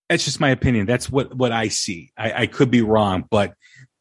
That's 0.08 0.24
just 0.24 0.40
my 0.40 0.50
opinion. 0.50 0.86
That's 0.86 1.08
what 1.08 1.34
what 1.34 1.52
I 1.52 1.68
see. 1.68 2.12
I, 2.16 2.32
I 2.42 2.46
could 2.46 2.70
be 2.70 2.82
wrong, 2.82 3.24
but 3.30 3.54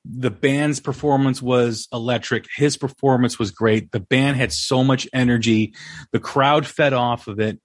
the 0.04 0.32
band's 0.32 0.80
performance 0.80 1.42
was 1.42 1.88
electric. 1.94 2.48
His 2.56 2.76
performance 2.76 3.38
was 3.38 3.52
great. 3.52 3.92
The 3.92 4.00
band 4.00 4.38
had 4.38 4.52
so 4.52 4.84
much 4.84 5.08
energy. 5.14 5.76
The 6.12 6.20
crowd 6.20 6.66
fed 6.66 6.94
off 6.94 7.28
of 7.28 7.40
it 7.40 7.60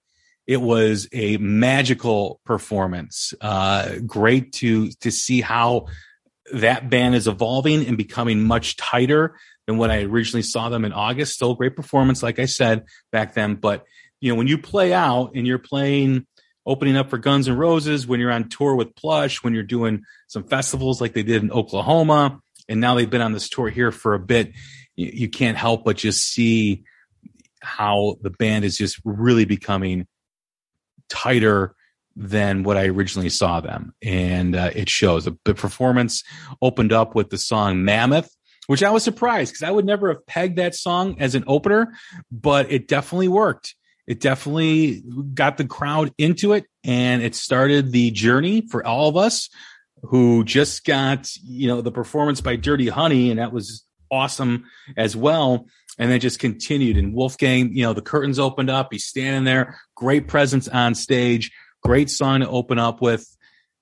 it 0.47 0.61
was 0.61 1.09
a 1.13 1.37
magical 1.39 2.41
performance. 2.45 3.35
Uh, 3.41 3.97
great 4.07 4.53
to 4.55 4.91
to 5.01 5.11
see 5.11 5.41
how 5.41 5.87
that 6.53 6.89
band 6.89 7.15
is 7.15 7.27
evolving 7.27 7.87
and 7.87 7.97
becoming 7.97 8.43
much 8.45 8.77
tighter 8.77 9.37
than 9.67 9.79
what 9.79 9.91
I 9.91 10.03
originally 10.03 10.43
saw 10.43 10.69
them 10.69 10.85
in 10.85 10.93
August. 10.93 11.35
Still 11.35 11.55
great 11.55 11.75
performance, 11.75 12.23
like 12.23 12.39
I 12.39 12.47
said 12.47 12.85
back 13.11 13.35
then. 13.35 13.57
But 13.57 13.85
you 14.21 14.31
know, 14.31 14.37
when 14.37 14.47
you 14.47 14.59
play 14.59 14.93
out 14.93 15.33
and 15.35 15.47
you're 15.47 15.59
playing 15.59 16.27
opening 16.65 16.97
up 16.97 17.11
for 17.11 17.19
Guns 17.19 17.49
N' 17.49 17.57
Roses, 17.57 18.07
when 18.07 18.21
you're 18.21 18.33
on 18.33 18.49
tour 18.49 18.75
with 18.75 18.95
Plush, 18.95 19.43
when 19.43 19.55
you're 19.55 19.63
doing 19.63 20.03
some 20.29 20.45
festivals 20.45 21.01
like 21.01 21.13
they 21.13 21.23
did 21.23 21.43
in 21.43 21.51
Oklahoma, 21.51 22.41
and 22.69 22.81
now 22.81 22.95
they've 22.95 23.11
been 23.11 23.23
on 23.23 23.33
this 23.33 23.49
tour 23.49 23.69
here 23.69 23.93
for 23.93 24.15
a 24.15 24.19
bit, 24.19 24.53
you, 24.97 25.11
you 25.13 25.29
can't 25.29 25.57
help 25.57 25.85
but 25.85 25.97
just 25.97 26.25
see 26.25 26.85
how 27.61 28.17
the 28.23 28.31
band 28.31 28.65
is 28.65 28.77
just 28.77 29.01
really 29.05 29.45
becoming 29.45 30.07
tighter 31.09 31.75
than 32.17 32.63
what 32.63 32.79
I 32.79 32.87
originally 32.87 33.29
saw 33.29 33.61
them. 33.61 33.95
And 34.03 34.57
uh, 34.57 34.71
it 34.75 34.89
shows. 34.89 35.27
The, 35.27 35.55
performance 35.55 36.25
opened 36.63 36.93
up 36.93 37.15
with 37.15 37.31
the 37.31 37.39
song 37.39 37.85
Mammoth, 37.85 38.35
which 38.67 38.83
I 38.83 38.91
was 38.91 39.05
surprised 39.05 39.53
because 39.53 39.63
I 39.63 39.71
would 39.71 39.85
never 39.85 40.09
have 40.09 40.27
pegged 40.27 40.57
that 40.57 40.75
song 40.75 41.17
as 41.21 41.35
an 41.35 41.45
opener, 41.47 41.95
but 42.33 42.73
it 42.73 42.89
definitely 42.89 43.29
worked. 43.29 43.75
It 44.07 44.21
definitely 44.21 45.03
got 45.35 45.57
the 45.57 45.67
crowd 45.67 46.13
into 46.17 46.53
it 46.53 46.65
and 46.85 47.23
it 47.23 47.35
started 47.35 47.93
the 47.93 48.13
journey 48.13 48.67
for 48.71 48.87
all 48.87 49.09
of 49.09 49.17
us 49.17 49.51
who 50.05 50.45
just 50.45 50.85
got, 50.85 51.29
you 51.43 51.69
know, 51.69 51.81
the 51.81 51.91
performance 51.91 52.41
by 52.41 52.57
Dirty 52.57 52.89
Honey 52.89 53.31
and 53.31 53.41
that 53.41 53.53
was 53.53 53.85
awesome 54.11 54.65
as 54.97 55.17
well. 55.17 55.67
And 55.99 56.11
then 56.11 56.21
just 56.21 56.39
continued 56.39 56.99
and 56.99 57.15
Wolfgang, 57.15 57.75
you 57.75 57.83
know, 57.83 57.95
the 57.95 58.03
curtains 58.03 58.39
opened 58.39 58.71
up. 58.71 58.89
He's 58.93 59.07
standing 59.07 59.45
there, 59.45 59.81
great 59.97 60.29
presence 60.29 60.69
on 60.69 60.95
stage, 60.95 61.51
great 61.83 62.09
song 62.09 62.41
to 62.41 62.49
open 62.49 62.79
up 62.79 63.03
with. 63.03 63.27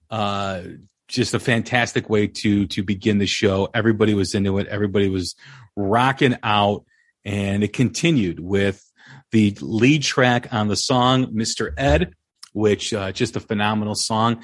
Uh, 0.08 0.62
just 1.06 1.34
a 1.34 1.38
fantastic 1.38 2.08
way 2.08 2.26
to 2.26 2.66
to 2.68 2.82
begin 2.82 3.18
the 3.18 3.26
show. 3.26 3.68
Everybody 3.74 4.14
was 4.14 4.34
into 4.34 4.58
it. 4.58 4.66
Everybody 4.68 5.08
was 5.08 5.34
rocking 5.76 6.36
out, 6.42 6.84
and 7.24 7.62
it 7.62 7.72
continued 7.72 8.40
with 8.40 8.82
the 9.30 9.56
lead 9.60 10.02
track 10.02 10.52
on 10.52 10.68
the 10.68 10.76
song, 10.76 11.26
"Mr. 11.34 11.72
Ed," 11.76 12.14
which 12.52 12.94
uh, 12.94 13.12
just 13.12 13.36
a 13.36 13.40
phenomenal 13.40 13.94
song. 13.94 14.42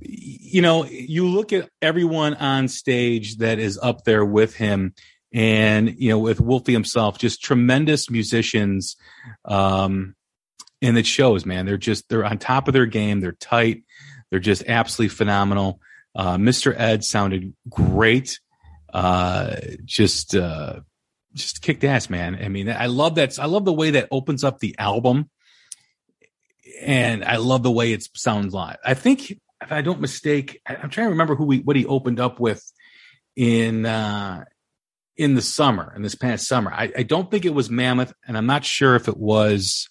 You 0.00 0.62
know, 0.62 0.84
you 0.84 1.28
look 1.28 1.52
at 1.52 1.68
everyone 1.80 2.34
on 2.34 2.68
stage 2.68 3.36
that 3.36 3.58
is 3.58 3.78
up 3.80 4.04
there 4.04 4.24
with 4.24 4.56
him, 4.56 4.94
and 5.32 5.94
you 5.96 6.10
know, 6.10 6.18
with 6.18 6.40
Wolfie 6.40 6.72
himself, 6.72 7.18
just 7.18 7.42
tremendous 7.42 8.10
musicians. 8.10 8.96
Um, 9.44 10.16
and 10.82 10.96
it 10.96 11.06
shows, 11.06 11.44
man. 11.44 11.66
They're 11.66 11.76
just 11.76 12.08
they're 12.08 12.24
on 12.24 12.38
top 12.38 12.68
of 12.68 12.74
their 12.74 12.86
game. 12.86 13.20
They're 13.20 13.32
tight. 13.32 13.84
They're 14.30 14.38
just 14.38 14.64
absolutely 14.66 15.14
phenomenal. 15.14 15.80
Uh, 16.14 16.36
Mr. 16.36 16.74
Ed 16.76 17.04
sounded 17.04 17.54
great. 17.68 18.40
Uh, 18.92 19.56
just, 19.84 20.34
uh, 20.34 20.80
just 21.34 21.62
kicked 21.62 21.84
ass, 21.84 22.10
man. 22.10 22.38
I 22.42 22.48
mean, 22.48 22.68
I 22.68 22.86
love 22.86 23.16
that. 23.16 23.38
I 23.38 23.46
love 23.46 23.64
the 23.64 23.72
way 23.72 23.92
that 23.92 24.08
opens 24.10 24.42
up 24.42 24.58
the 24.58 24.74
album 24.78 25.30
and 26.80 27.24
I 27.24 27.36
love 27.36 27.62
the 27.62 27.70
way 27.70 27.92
it 27.92 28.06
sounds 28.14 28.52
live. 28.54 28.78
I 28.84 28.94
think 28.94 29.30
if 29.30 29.70
I 29.70 29.82
don't 29.82 30.00
mistake, 30.00 30.60
I'm 30.66 30.90
trying 30.90 31.06
to 31.06 31.10
remember 31.10 31.34
who 31.34 31.44
we, 31.44 31.58
what 31.58 31.76
he 31.76 31.86
opened 31.86 32.18
up 32.18 32.40
with 32.40 32.64
in, 33.36 33.86
uh, 33.86 34.44
in 35.16 35.34
the 35.34 35.42
summer, 35.42 35.92
in 35.94 36.02
this 36.02 36.14
past 36.14 36.48
summer. 36.48 36.72
I, 36.72 36.90
I 36.96 37.02
don't 37.02 37.30
think 37.30 37.44
it 37.44 37.54
was 37.54 37.68
Mammoth, 37.68 38.14
and 38.26 38.38
I'm 38.38 38.46
not 38.46 38.64
sure 38.64 38.96
if 38.96 39.06
it 39.06 39.18
was 39.18 39.89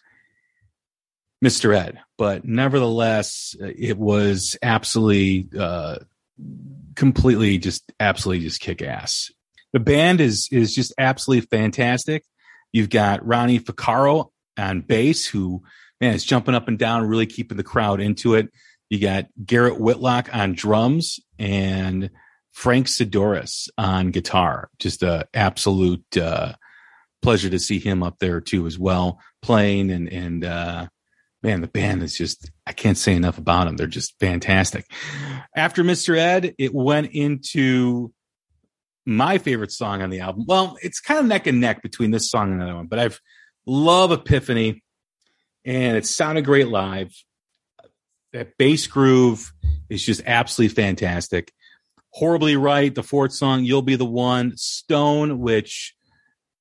Mr. 1.43 1.75
Ed, 1.75 1.99
but 2.17 2.45
nevertheless, 2.45 3.55
it 3.59 3.97
was 3.97 4.57
absolutely, 4.61 5.47
uh, 5.57 5.97
completely 6.95 7.57
just 7.57 7.91
absolutely 7.99 8.43
just 8.43 8.59
kick 8.59 8.81
ass. 8.81 9.31
The 9.71 9.79
band 9.79 10.19
is, 10.19 10.49
is 10.51 10.75
just 10.75 10.93
absolutely 10.97 11.47
fantastic. 11.47 12.25
You've 12.73 12.89
got 12.89 13.25
Ronnie 13.25 13.59
Ficarro 13.59 14.31
on 14.57 14.81
bass, 14.81 15.25
who, 15.27 15.63
man, 16.01 16.13
is 16.13 16.25
jumping 16.25 16.55
up 16.55 16.67
and 16.67 16.77
down, 16.77 17.07
really 17.07 17.25
keeping 17.25 17.57
the 17.57 17.63
crowd 17.63 18.01
into 18.01 18.35
it. 18.35 18.49
You 18.89 18.99
got 18.99 19.27
Garrett 19.45 19.79
Whitlock 19.79 20.35
on 20.35 20.53
drums 20.53 21.19
and 21.37 22.09
Frank 22.51 22.87
Sidoris 22.87 23.69
on 23.77 24.11
guitar. 24.11 24.69
Just 24.79 25.03
a 25.03 25.27
absolute, 25.33 26.17
uh, 26.17 26.53
pleasure 27.21 27.49
to 27.49 27.59
see 27.59 27.79
him 27.79 28.03
up 28.03 28.17
there 28.19 28.41
too 28.41 28.65
as 28.65 28.79
well 28.79 29.19
playing 29.41 29.91
and 29.91 30.07
and 30.11 30.45
uh 30.45 30.87
man, 31.41 31.61
the 31.61 31.67
band 31.67 32.03
is 32.03 32.17
just, 32.17 32.51
I 32.67 32.73
can't 32.73 32.97
say 32.97 33.15
enough 33.15 33.37
about 33.37 33.65
them. 33.65 33.77
They're 33.77 33.87
just 33.87 34.19
fantastic. 34.19 34.85
After 35.55 35.83
Mr. 35.83 36.17
Ed, 36.17 36.55
it 36.57 36.73
went 36.73 37.11
into 37.11 38.11
my 39.05 39.37
favorite 39.37 39.71
song 39.71 40.01
on 40.01 40.09
the 40.09 40.19
album. 40.19 40.45
Well, 40.47 40.77
it's 40.81 40.99
kind 40.99 41.19
of 41.19 41.25
neck 41.25 41.47
and 41.47 41.61
neck 41.61 41.81
between 41.81 42.11
this 42.11 42.29
song 42.29 42.51
and 42.51 42.61
another 42.61 42.75
one, 42.75 42.87
but 42.87 42.99
I've 42.99 43.19
love 43.65 44.11
Epiphany 44.11 44.83
and 45.65 45.97
it 45.97 46.05
sounded 46.05 46.45
great 46.45 46.67
live. 46.67 47.13
That 48.33 48.57
bass 48.57 48.87
groove 48.87 49.51
is 49.89 50.03
just 50.03 50.21
absolutely 50.25 50.75
fantastic. 50.75 51.51
Horribly 52.11 52.55
right, 52.55 52.93
the 52.93 53.03
fourth 53.03 53.33
song, 53.33 53.63
You'll 53.63 53.81
Be 53.81 53.95
the 53.95 54.05
One. 54.05 54.53
Stone, 54.55 55.39
which 55.39 55.95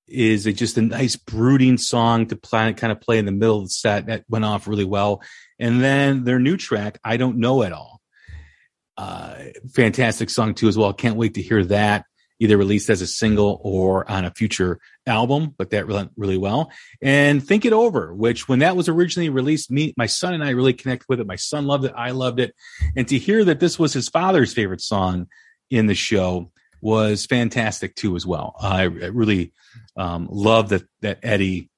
is 0.09 0.47
a, 0.47 0.53
just 0.53 0.79
a 0.79 0.83
nice 0.83 1.17
brooding 1.17 1.79
song 1.79 2.27
to 2.27 2.37
play, 2.37 2.73
kind 2.75 2.93
of 2.93 3.01
play 3.01 3.19
in 3.19 3.27
the 3.27 3.33
middle 3.33 3.59
of 3.59 3.65
the 3.65 3.71
set 3.71 4.07
that 4.07 4.25
went 4.29 4.45
off 4.45 4.67
really 4.67 4.85
well. 4.85 5.23
And 5.59 5.83
then 5.83 6.25
their 6.25 6.39
new 6.39 6.57
track, 6.57 6.99
I 7.05 7.17
don't 7.17 7.39
know 7.39 7.63
at 7.63 7.73
all. 7.73 8.01
Uh, 8.97 9.35
fantastic 9.73 10.31
song 10.31 10.55
too 10.55 10.69
as 10.69 10.77
well. 10.77 10.93
Can't 10.93 11.17
wait 11.17 11.35
to 11.35 11.43
hear 11.43 11.65
that 11.67 12.05
either 12.41 12.57
released 12.57 12.89
as 12.89 13.03
a 13.03 13.07
single 13.07 13.61
or 13.63 14.09
on 14.11 14.25
a 14.25 14.31
future 14.31 14.79
album, 15.07 15.55
but 15.57 15.71
that 15.71 15.89
went 15.89 16.13
really 16.17 16.39
well. 16.39 16.71
And 17.03 17.45
Think 17.45 17.65
It 17.65 17.73
Over, 17.73 18.15
which 18.15 18.49
when 18.49 18.61
that 18.61 18.77
was 18.77 18.89
originally 18.89 19.29
released, 19.29 19.71
me, 19.71 19.93
my 19.97 20.07
son 20.07 20.35
and 20.35 20.45
I 20.45 20.51
really 20.51 20.73
connected 20.73 21.07
with 21.09 21.21
it. 21.21 21.27
My 21.27 21.37
son 21.37 21.67
loved 21.67 21.85
it. 21.85 21.93
I 21.97 22.13
loved 22.13 22.41
it. 22.41 22.55
And 22.97 23.09
to 23.09 23.19
hear 23.19 23.45
that 23.45 23.61
this 23.61 23.79
was 23.79 23.93
his 23.93 24.09
father's 24.09 24.53
favorite 24.53 24.81
song 24.81 25.27
in 25.71 25.87
the 25.87 25.95
show 25.95 26.53
was 26.81 27.27
fantastic 27.27 27.95
too 27.95 28.17
as 28.17 28.27
well. 28.27 28.55
I 28.61 28.83
really 28.83 29.53
um, 29.97 30.29
love 30.31 30.71
that 30.71 30.85
that 31.01 31.19
Eddie 31.23 31.71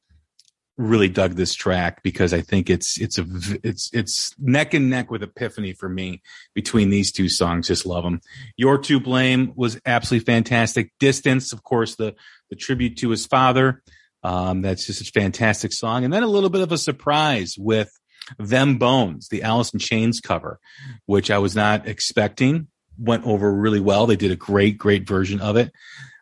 really 0.80 1.08
dug 1.08 1.34
this 1.34 1.54
track 1.54 2.02
because 2.02 2.32
I 2.32 2.40
think 2.40 2.70
it's 2.70 2.98
it's 2.98 3.18
a 3.18 3.26
it's 3.62 3.90
it's 3.92 4.34
neck 4.38 4.74
and 4.74 4.88
neck 4.88 5.10
with 5.10 5.22
Epiphany 5.22 5.74
for 5.74 5.88
me 5.88 6.22
between 6.54 6.90
these 6.90 7.12
two 7.12 7.28
songs. 7.28 7.68
Just 7.68 7.86
love 7.86 8.04
them. 8.04 8.20
You're 8.56 8.78
to 8.78 8.98
Blame 8.98 9.52
was 9.54 9.78
absolutely 9.84 10.24
fantastic. 10.24 10.92
Distance, 10.98 11.52
of 11.52 11.62
course, 11.62 11.96
the 11.96 12.14
the 12.48 12.56
tribute 12.56 12.96
to 12.98 13.10
his 13.10 13.26
father. 13.26 13.82
Um, 14.22 14.62
that's 14.62 14.86
just 14.86 15.00
a 15.00 15.04
fantastic 15.04 15.72
song. 15.72 16.04
And 16.04 16.12
then 16.12 16.22
a 16.22 16.28
little 16.28 16.50
bit 16.50 16.60
of 16.60 16.72
a 16.72 16.78
surprise 16.78 17.56
with 17.58 17.90
Them 18.38 18.76
Bones, 18.76 19.28
the 19.28 19.42
Alice 19.42 19.72
in 19.72 19.78
Chains 19.78 20.20
cover, 20.20 20.58
which 21.06 21.30
I 21.30 21.38
was 21.38 21.56
not 21.56 21.88
expecting 21.88 22.68
went 23.00 23.26
over 23.26 23.52
really 23.52 23.80
well. 23.80 24.06
They 24.06 24.16
did 24.16 24.30
a 24.30 24.36
great, 24.36 24.78
great 24.78 25.08
version 25.08 25.40
of 25.40 25.56
it. 25.56 25.72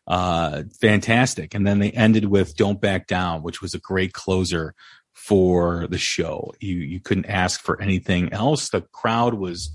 Uh, 0.06 0.62
fantastic. 0.80 1.54
And 1.54 1.66
then 1.66 1.80
they 1.80 1.90
ended 1.90 2.26
with 2.26 2.56
Don't 2.56 2.80
Back 2.80 3.06
Down, 3.06 3.42
which 3.42 3.60
was 3.60 3.74
a 3.74 3.78
great 3.78 4.12
closer 4.12 4.74
for 5.12 5.86
the 5.88 5.98
show. 5.98 6.54
You, 6.60 6.76
you 6.76 7.00
couldn't 7.00 7.26
ask 7.26 7.60
for 7.60 7.80
anything 7.80 8.32
else. 8.32 8.70
The 8.70 8.80
crowd 8.80 9.34
was 9.34 9.70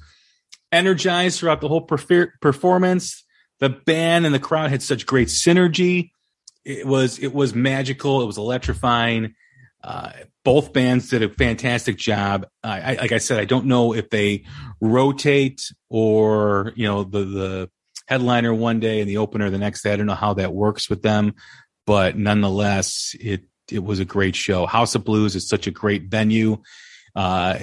energized 0.72 1.40
throughout 1.40 1.62
the 1.62 1.68
whole 1.68 1.82
performance. 2.42 3.24
The 3.60 3.70
band 3.70 4.26
and 4.26 4.34
the 4.34 4.40
crowd 4.40 4.72
had 4.72 4.82
such 4.82 5.06
great 5.06 5.28
synergy. 5.28 6.12
It 6.66 6.88
was, 6.88 7.20
it 7.20 7.34
was 7.34 7.54
magical. 7.54 8.22
It 8.22 8.26
was 8.26 8.38
electrifying. 8.38 9.36
Uh, 9.84 10.12
both 10.44 10.74
bands 10.74 11.10
did 11.10 11.24
a 11.24 11.30
fantastic 11.30 11.98
job. 11.98 12.46
I, 12.64 12.96
like 12.96 13.12
I 13.12 13.18
said, 13.18 13.40
I 13.40 13.46
don't 13.46 13.66
know 13.66 13.94
if 13.94 14.10
they 14.10 14.44
rotate 14.82 15.62
or 15.90 16.74
you 16.76 16.86
know 16.86 17.04
the 17.04 17.24
the 17.24 17.70
headliner 18.08 18.54
one 18.54 18.80
day 18.80 19.00
and 19.00 19.10
the 19.10 19.18
opener 19.18 19.50
the 19.50 19.58
next 19.58 19.84
day. 19.84 19.94
I 19.94 19.96
don't 19.96 20.06
know 20.06 20.16
how 20.16 20.34
that 20.36 20.54
works 20.54 20.90
with 20.90 21.02
them, 21.02 21.36
but 21.86 22.18
nonetheless, 22.18 23.16
it 23.20 23.44
it 23.72 23.84
was 23.84 24.00
a 24.00 24.06
great 24.06 24.36
show. 24.36 24.66
House 24.66 24.96
of 24.96 25.06
Blues 25.06 25.36
is 25.36 25.48
such 25.48 25.68
a 25.68 25.72
great 25.72 26.06
venue. 26.06 26.62
Uh, 27.16 27.60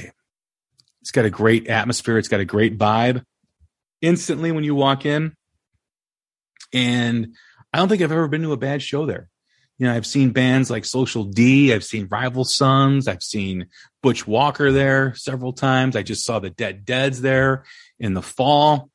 it's 1.03 1.11
got 1.11 1.27
a 1.27 1.31
great 1.31 1.69
atmosphere. 1.69 2.19
It's 2.19 2.29
got 2.29 2.41
a 2.41 2.45
great 2.45 2.79
vibe. 2.79 3.23
Instantly 4.01 4.53
when 4.53 4.65
you 4.65 4.75
walk 4.75 5.05
in, 5.05 5.35
and 6.73 7.35
I 7.73 7.79
don't 7.79 7.89
think 7.89 8.01
I've 8.01 8.13
ever 8.13 8.29
been 8.29 8.43
to 8.43 8.53
a 8.53 8.57
bad 8.57 8.81
show 8.83 9.05
there 9.05 9.29
you 9.81 9.87
know, 9.87 9.95
I've 9.95 10.07
seen 10.07 10.31
bands 10.31 10.71
like 10.71 10.85
Social 10.85 11.25
D, 11.25 11.73
I've 11.73 11.85
seen 11.85 12.07
Rival 12.11 12.45
Sons, 12.45 13.09
I've 13.09 13.23
seen 13.23 13.69
Butch 14.03 14.27
Walker 14.27 14.71
there 14.71 15.15
several 15.15 15.55
times. 15.55 15.97
I 15.97 16.03
just 16.03 16.23
saw 16.23 16.39
the 16.39 16.51
Dead 16.51 16.85
Deads 16.85 17.23
there 17.23 17.65
in 17.99 18.13
the 18.13 18.21
fall. 18.21 18.91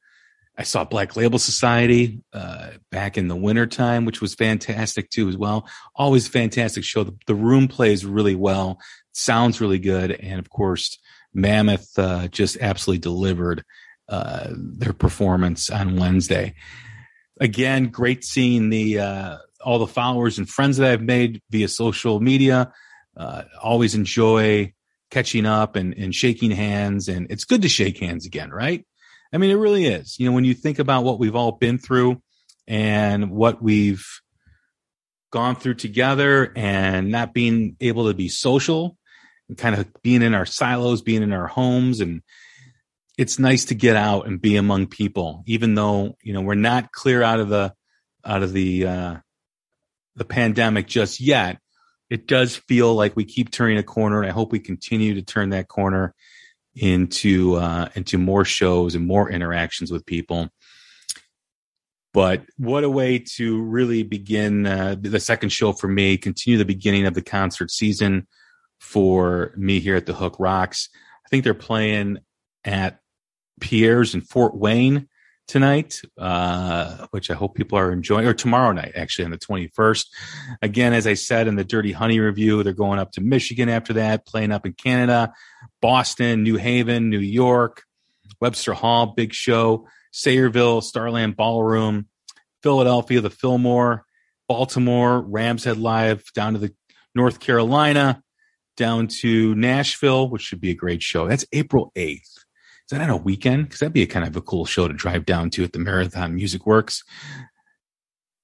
I 0.56 0.62
saw 0.62 0.86
Black 0.86 1.16
Label 1.16 1.40
Society 1.40 2.22
uh, 2.34 2.70
back 2.92 3.18
in 3.18 3.28
the 3.28 3.36
wintertime, 3.36 4.06
which 4.06 4.22
was 4.22 4.36
fantastic 4.36 5.10
too, 5.10 5.28
as 5.28 5.36
well. 5.36 5.68
Always 5.96 6.28
fantastic 6.28 6.84
show. 6.84 7.04
The, 7.04 7.18
the, 7.26 7.36
room 7.36 7.68
plays 7.68 8.06
really 8.06 8.36
well, 8.36 8.80
sounds 9.12 9.60
really 9.60 9.80
good, 9.80 10.12
and 10.12 10.38
of 10.38 10.52
course, 10.52 11.00
Mammoth 11.34 11.98
uh, 11.98 12.28
just 12.28 12.58
absolutely 12.62 13.00
delivered 13.00 13.64
uh, 14.08 14.50
their 14.52 14.94
performance 14.94 15.72
on 15.72 15.98
Wednesday. 15.98 16.54
Again, 17.42 17.88
great 17.88 18.24
seeing 18.24 18.70
the 18.70 19.00
uh, 19.00 19.38
all 19.66 19.80
the 19.80 19.88
followers 19.88 20.38
and 20.38 20.48
friends 20.48 20.78
that 20.78 20.90
I've 20.90 21.02
made 21.02 21.42
via 21.50 21.68
social 21.68 22.20
media. 22.20 22.72
Uh, 23.18 23.44
always 23.62 23.96
enjoy 23.96 24.74
catching 25.10 25.46
up 25.46 25.76
and, 25.76 25.94
and 25.96 26.14
shaking 26.14 26.52
hands. 26.52 27.08
And 27.08 27.28
it's 27.30 27.46
good 27.46 27.64
to 27.64 27.70
shake 27.70 28.00
hands 28.00 28.26
again, 28.26 28.52
right? 28.52 28.86
I 29.34 29.38
mean, 29.38 29.50
it 29.50 29.56
really 29.56 29.86
is. 29.86 30.20
You 30.20 30.28
know, 30.28 30.36
when 30.36 30.46
you 30.46 30.54
think 30.54 30.80
about 30.80 31.04
what 31.04 31.20
we've 31.20 31.36
all 31.36 31.54
been 31.54 31.78
through 31.78 32.22
and 32.68 33.32
what 33.32 33.62
we've 33.62 34.06
gone 35.32 35.56
through 35.56 35.74
together 35.76 36.54
and 36.56 37.10
not 37.10 37.34
being 37.34 37.76
able 37.82 38.08
to 38.08 38.14
be 38.14 38.30
social 38.30 38.98
and 39.50 39.58
kind 39.58 39.76
of 39.76 39.88
being 40.02 40.22
in 40.22 40.34
our 40.34 40.46
silos, 40.46 41.02
being 41.02 41.24
in 41.24 41.34
our 41.34 41.48
homes. 41.48 42.00
And 42.02 42.22
it's 43.18 43.40
nice 43.40 43.66
to 43.66 43.76
get 43.76 43.96
out 43.96 44.28
and 44.28 44.42
be 44.42 44.58
among 44.58 44.88
people, 44.88 45.44
even 45.48 45.76
though, 45.76 46.16
you 46.22 46.34
know, 46.34 46.42
we're 46.42 46.56
not 46.56 46.92
clear 46.92 47.24
out 47.24 47.40
of 47.40 47.50
the, 47.50 47.74
out 48.24 48.44
of 48.44 48.54
the, 48.54 48.86
uh, 48.86 49.16
the 50.16 50.26
pandemic 50.26 50.88
just 50.88 51.20
yet. 51.20 51.60
It 52.10 52.28
does 52.28 52.56
feel 52.56 52.94
like 52.94 53.16
we 53.16 53.26
keep 53.26 53.52
turning 53.52 53.78
a 53.78 53.84
corner. 53.84 54.22
And 54.22 54.30
I 54.30 54.34
hope 54.34 54.52
we 54.52 54.60
continue 54.60 55.16
to 55.16 55.22
turn 55.22 55.50
that 55.50 55.68
corner 55.68 56.14
into, 56.76 57.56
uh, 57.56 57.90
into 57.96 58.18
more 58.18 58.46
shows 58.46 58.96
and 58.96 59.06
more 59.06 59.30
interactions 59.30 59.92
with 59.92 60.06
people. 60.06 60.50
But 62.14 62.44
what 62.58 62.86
a 62.86 62.90
way 62.90 63.20
to 63.36 63.62
really 63.62 64.04
begin 64.04 64.66
uh, 64.66 64.96
the 64.98 65.20
second 65.20 65.50
show 65.50 65.74
for 65.74 65.88
me, 65.88 66.18
continue 66.18 66.58
the 66.58 66.64
beginning 66.64 67.08
of 67.08 67.14
the 67.14 67.22
concert 67.22 67.72
season 67.72 68.28
for 68.80 69.54
me 69.58 69.80
here 69.80 69.98
at 69.98 70.06
the 70.06 70.14
Hook 70.14 70.38
Rocks. 70.40 70.90
I 71.26 71.30
think 71.30 71.44
they're 71.44 71.54
playing 71.54 72.20
at 72.64 73.00
Pierre's 73.60 74.14
in 74.14 74.22
Fort 74.22 74.56
Wayne 74.56 75.10
tonight, 75.48 76.02
uh, 76.18 77.08
which 77.12 77.30
I 77.30 77.34
hope 77.34 77.56
people 77.56 77.78
are 77.78 77.92
enjoying, 77.92 78.26
or 78.26 78.34
tomorrow 78.34 78.72
night, 78.72 78.94
actually, 78.96 79.26
on 79.26 79.32
the 79.32 79.38
21st. 79.38 80.08
Again, 80.62 80.94
as 80.94 81.08
I 81.08 81.14
said 81.14 81.48
in 81.48 81.56
the 81.56 81.64
Dirty 81.64 81.92
Honey 81.92 82.20
review, 82.20 82.64
they're 82.64 82.74
going 82.74 83.00
up 83.00 83.12
to 83.14 83.22
Michigan 83.22 83.70
after 83.70 83.94
that, 83.94 84.26
playing 84.26 84.52
up 84.52 84.66
in 84.66 84.74
Canada, 84.74 85.34
Boston, 85.82 86.44
New 86.44 86.58
Haven, 86.58 87.10
New 87.10 87.20
York, 87.20 87.84
Webster 88.42 88.74
Hall, 88.74 89.08
big 89.08 89.34
show. 89.34 89.88
Sayreville, 90.16 90.82
Starland 90.82 91.36
Ballroom, 91.36 92.08
Philadelphia, 92.64 93.20
the 93.20 93.30
Fillmore, 93.30 94.06
Baltimore, 94.48 95.22
Rams 95.22 95.66
Head 95.66 95.78
Live, 95.78 96.24
down 96.34 96.54
to 96.54 96.60
the 96.60 96.74
North 97.14 97.40
Carolina, 97.40 98.24
down 98.78 99.08
to 99.08 99.54
Nashville, 99.56 100.30
which 100.30 100.42
should 100.42 100.62
be 100.62 100.72
a 100.72 100.76
great 100.76 101.04
show. 101.04 101.28
That's 101.28 101.46
April 101.52 101.92
8th. 101.98 102.45
Is 102.86 102.98
that 102.98 103.02
on 103.02 103.10
a 103.10 103.18
weekend? 103.18 103.66
Because 103.66 103.80
that'd 103.80 103.94
be 103.94 104.04
a 104.04 104.08
kind 104.08 104.28
of 104.28 104.36
a 104.36 104.42
cool 104.42 104.66
show 104.66 104.88
to 104.88 104.94
drive 104.94 105.26
down 105.26 105.50
to 105.52 105.64
at 105.64 105.74
the 105.74 105.80
Marathon 105.80 106.36
Music 106.36 106.68
Works. 106.68 107.04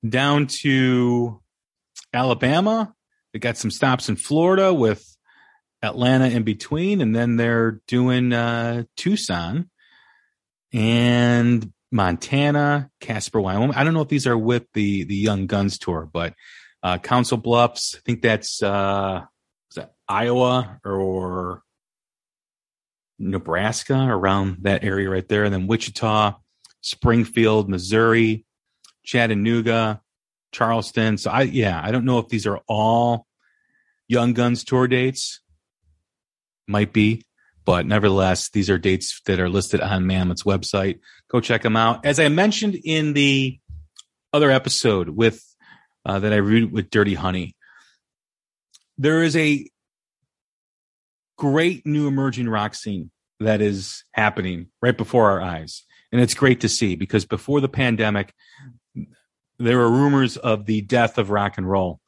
Down 0.07 0.47
to 0.47 1.41
Alabama. 2.11 2.93
They 3.33 3.39
got 3.39 3.57
some 3.57 3.69
stops 3.69 4.09
in 4.09 4.15
Florida 4.15 4.73
with 4.73 5.05
Atlanta 5.83 6.25
in 6.25 6.41
between, 6.41 7.01
and 7.01 7.15
then 7.15 7.35
they're 7.35 7.81
doing 7.87 8.33
uh, 8.33 8.83
Tucson 8.97 9.69
and 10.73 11.71
Montana, 11.91 12.89
Casper, 12.99 13.39
Wyoming. 13.39 13.75
I 13.75 13.83
don't 13.83 13.93
know 13.93 14.01
if 14.01 14.09
these 14.09 14.25
are 14.27 14.37
with 14.37 14.63
the 14.73 15.03
the 15.03 15.15
Young 15.15 15.45
Guns 15.45 15.77
tour, 15.77 16.09
but 16.11 16.33
uh, 16.81 16.97
Council 16.97 17.37
Bluffs. 17.37 17.95
I 17.95 17.99
think 18.05 18.21
that's 18.21 18.63
uh, 18.63 19.21
is 19.69 19.75
that 19.75 19.93
Iowa 20.07 20.79
or 20.83 21.61
Nebraska, 23.21 24.07
around 24.09 24.57
that 24.61 24.83
area 24.83 25.09
right 25.09 25.27
there, 25.27 25.43
and 25.43 25.53
then 25.53 25.67
Wichita, 25.67 26.33
Springfield, 26.81 27.69
Missouri, 27.69 28.45
Chattanooga, 29.03 30.01
Charleston. 30.51 31.17
So 31.17 31.31
I 31.31 31.43
yeah, 31.43 31.79
I 31.81 31.91
don't 31.91 32.05
know 32.05 32.19
if 32.19 32.27
these 32.27 32.47
are 32.47 32.61
all 32.67 33.27
Young 34.07 34.33
Guns 34.33 34.63
tour 34.63 34.87
dates. 34.87 35.39
Might 36.67 36.93
be. 36.93 37.23
But 37.63 37.85
nevertheless, 37.85 38.49
these 38.49 38.69
are 38.69 38.77
dates 38.77 39.21
that 39.25 39.39
are 39.39 39.49
listed 39.49 39.81
on 39.81 40.07
Mammoth's 40.07 40.43
website. 40.43 40.99
Go 41.29 41.39
check 41.39 41.61
them 41.61 41.75
out. 41.75 42.05
As 42.05 42.19
I 42.19 42.27
mentioned 42.27 42.75
in 42.83 43.13
the 43.13 43.59
other 44.33 44.49
episode 44.49 45.09
with 45.09 45.43
uh, 46.05 46.19
that 46.19 46.33
I 46.33 46.37
read 46.37 46.71
with 46.71 46.89
Dirty 46.89 47.13
Honey, 47.13 47.55
there 48.97 49.21
is 49.21 49.35
a 49.35 49.69
great 51.41 51.87
new 51.87 52.07
emerging 52.07 52.47
rock 52.47 52.75
scene 52.75 53.09
that 53.39 53.61
is 53.61 54.03
happening 54.11 54.67
right 54.79 54.95
before 54.95 55.31
our 55.31 55.41
eyes. 55.41 55.85
And 56.11 56.21
it's 56.21 56.35
great 56.35 56.61
to 56.61 56.69
see 56.69 56.95
because 56.95 57.25
before 57.25 57.61
the 57.61 57.67
pandemic, 57.67 58.31
there 59.57 59.79
were 59.79 59.89
rumors 59.89 60.37
of 60.37 60.67
the 60.67 60.81
death 60.81 61.17
of 61.17 61.31
rock 61.31 61.57
and 61.57 61.67
roll. 61.67 61.99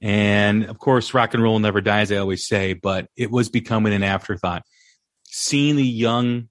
And 0.00 0.64
of 0.64 0.78
course, 0.78 1.12
rock 1.12 1.34
and 1.34 1.42
roll 1.42 1.58
never 1.58 1.82
dies, 1.82 2.10
I 2.10 2.16
always 2.16 2.48
say, 2.48 2.72
but 2.72 3.08
it 3.14 3.30
was 3.30 3.50
becoming 3.50 3.92
an 3.92 4.02
afterthought 4.02 4.62
seeing 5.26 5.76
the 5.76 5.84
young 5.84 6.48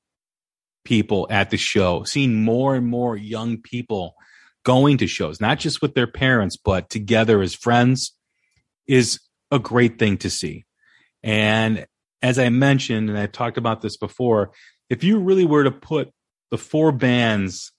people 0.86 1.26
at 1.32 1.50
the 1.50 1.58
show, 1.58 2.04
seeing 2.04 2.44
more 2.44 2.76
and 2.76 2.86
more 2.86 3.18
young 3.18 3.58
people 3.64 4.14
going 4.64 5.00
to 5.00 5.08
shows, 5.08 5.42
not 5.42 5.58
just 5.58 5.82
with 5.82 5.96
their 5.96 6.06
parents, 6.06 6.56
but 6.56 6.88
together 6.88 7.42
as 7.42 7.56
friends 7.56 8.16
is 8.86 9.20
a 9.50 9.58
great 9.58 9.98
thing 9.98 10.18
to 10.18 10.30
see. 10.30 10.66
And 11.24 11.88
as 12.22 12.38
I 12.40 12.50
mentioned, 12.50 13.10
and 13.10 13.18
I've 13.18 13.32
talked 13.32 13.58
about 13.58 13.82
this 13.82 13.98
before, 13.98 14.52
if 14.90 15.04
you 15.04 15.20
really 15.20 15.46
were 15.46 15.64
to 15.64 15.72
put 15.72 16.12
the 16.50 16.58
four 16.58 16.92
bands 16.92 17.72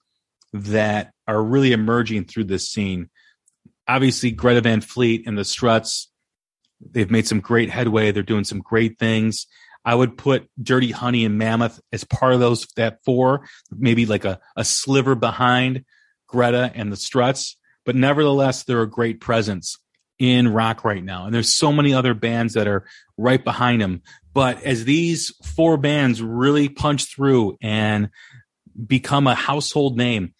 that 0.52 1.12
are 1.26 1.42
really 1.42 1.72
emerging 1.72 2.24
through 2.24 2.44
this 2.44 2.68
scene, 2.68 3.11
obviously 3.87 4.31
Greta 4.31 4.61
Van 4.61 4.81
Fleet 4.81 5.24
and 5.26 5.37
the 5.37 5.44
Struts, 5.44 6.11
they've 6.81 7.11
made 7.11 7.26
some 7.26 7.40
great 7.40 7.70
headway. 7.70 8.11
They're 8.11 8.22
doing 8.22 8.44
some 8.44 8.61
great 8.61 8.98
things. 8.98 9.46
I 9.85 9.94
would 9.94 10.16
put 10.16 10.48
Dirty 10.62 10.90
Honey 10.90 11.24
and 11.24 11.38
Mammoth 11.38 11.81
as 11.92 12.05
part 12.05 12.35
of 12.35 12.40
those 12.40 12.66
that 12.76 13.05
four, 13.05 13.46
maybe 13.70 14.07
like 14.07 14.24
a, 14.24 14.40
a 14.57 14.64
sliver 14.64 15.14
behind 15.14 15.85
Greta 16.28 16.72
and 16.74 16.92
the 16.92 16.96
Struts. 16.96 17.57
But 17.85 17.96
nevertheless, 17.96 18.62
they're 18.62 18.83
a 18.83 18.88
great 18.88 19.20
presence 19.20 19.78
in 20.18 20.52
rock 20.52 20.85
right 20.85 21.02
now. 21.02 21.26
And 21.26 21.35
there's 21.35 21.55
so 21.55 21.72
many 21.72 21.92
other 21.92 22.14
bands 22.14 22.55
that 22.55 22.68
are 22.68 22.87
right 23.22 23.42
behind 23.42 23.80
them. 23.80 24.02
But 24.35 24.62
as 24.62 24.85
these 24.85 25.32
four 25.44 25.76
bands 25.76 26.22
really 26.22 26.68
punch 26.68 27.14
through 27.14 27.56
and 27.62 28.11
become 28.87 29.26
a 29.26 29.35
household 29.35 29.96
name, 29.96 30.35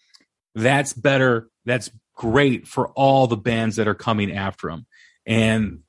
that's 0.55 0.93
better. 0.93 1.49
That's 1.65 1.89
great 2.15 2.67
for 2.67 2.89
all 2.89 3.27
the 3.27 3.37
bands 3.37 3.77
that 3.77 3.87
are 3.87 3.95
coming 3.95 4.31
after 4.31 4.69
them. 4.69 4.85
And 5.25 5.79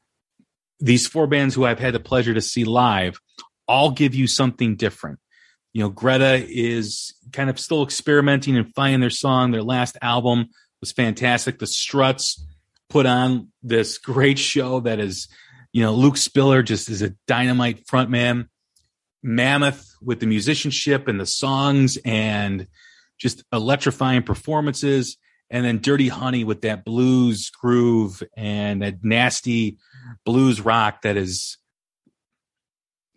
these 0.81 1.07
four 1.07 1.27
bands 1.27 1.55
who 1.55 1.65
I've 1.65 1.79
had 1.79 1.95
the 1.95 2.01
pleasure 2.01 2.35
to 2.35 2.41
see 2.41 2.65
live 2.65 3.19
all 3.67 3.91
give 3.91 4.15
you 4.15 4.27
something 4.27 4.77
different. 4.77 5.19
You 5.73 5.83
know, 5.83 5.89
Greta 5.89 6.45
is 6.49 7.15
kind 7.33 7.51
of 7.51 7.59
still 7.59 7.83
experimenting 7.83 8.57
and 8.57 8.73
finding 8.75 9.01
their 9.01 9.11
song. 9.11 9.51
Their 9.51 9.63
last 9.63 9.97
album 10.03 10.51
was 10.81 10.93
fantastic. 10.93 11.59
The 11.59 11.67
Struts 11.67 12.45
put 12.89 13.07
on 13.07 13.49
this 13.63 13.99
great 13.99 14.39
show 14.39 14.81
that 14.81 15.01
is, 15.01 15.29
you 15.75 15.83
know, 15.83 15.93
Luke 15.93 16.17
Spiller 16.17 16.63
just 16.63 16.89
is 16.89 17.03
a 17.03 17.15
dynamite 17.27 17.85
frontman. 17.85 18.47
Mammoth 19.25 19.93
with 20.01 20.21
the 20.21 20.27
musicianship 20.27 21.09
and 21.09 21.19
the 21.19 21.27
songs 21.27 21.99
and 22.05 22.69
just 23.19 23.43
electrifying 23.53 24.23
performances. 24.23 25.17
And 25.51 25.65
then 25.65 25.81
Dirty 25.81 26.09
Honey 26.09 26.45
with 26.45 26.61
that 26.63 26.85
blues 26.85 27.51
groove 27.51 28.23
and 28.37 28.83
that 28.83 29.03
nasty 29.03 29.79
blues 30.25 30.61
rock 30.61 31.03
that 31.03 31.17
is 31.17 31.59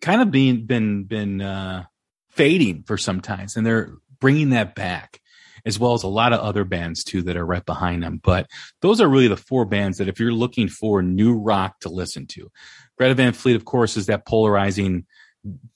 kind 0.02 0.22
of 0.22 0.32
being 0.32 0.66
been 0.66 1.04
been 1.04 1.42
uh, 1.42 1.84
fading 2.30 2.84
for 2.88 2.98
some 2.98 3.22
times, 3.22 3.56
and 3.56 3.66
they're 3.66 3.92
bringing 4.20 4.50
that 4.52 4.76
back 4.76 5.22
as 5.68 5.78
well 5.78 5.94
as 5.94 6.04
a 6.04 6.08
lot 6.08 6.34
of 6.34 6.40
other 6.40 6.64
bands 6.64 7.04
too 7.04 7.22
that 7.24 7.38
are 7.38 7.46
right 7.46 7.66
behind 7.66 8.02
them. 8.02 8.20
But 8.24 8.50
those 8.82 9.02
are 9.02 9.08
really 9.08 9.28
the 9.28 9.38
four 9.38 9.66
bands 9.66 9.98
that 9.98 10.08
if 10.08 10.20
you're 10.20 10.32
looking 10.32 10.70
for 10.70 11.02
new 11.02 11.38
rock 11.38 11.82
to 11.82 11.90
listen 11.90 12.26
to, 12.28 12.50
Greta 12.98 13.14
Van 13.14 13.34
Fleet, 13.34 13.56
of 13.56 13.66
course, 13.66 13.98
is 13.98 14.08
that 14.08 14.26
polarizing 14.26 15.06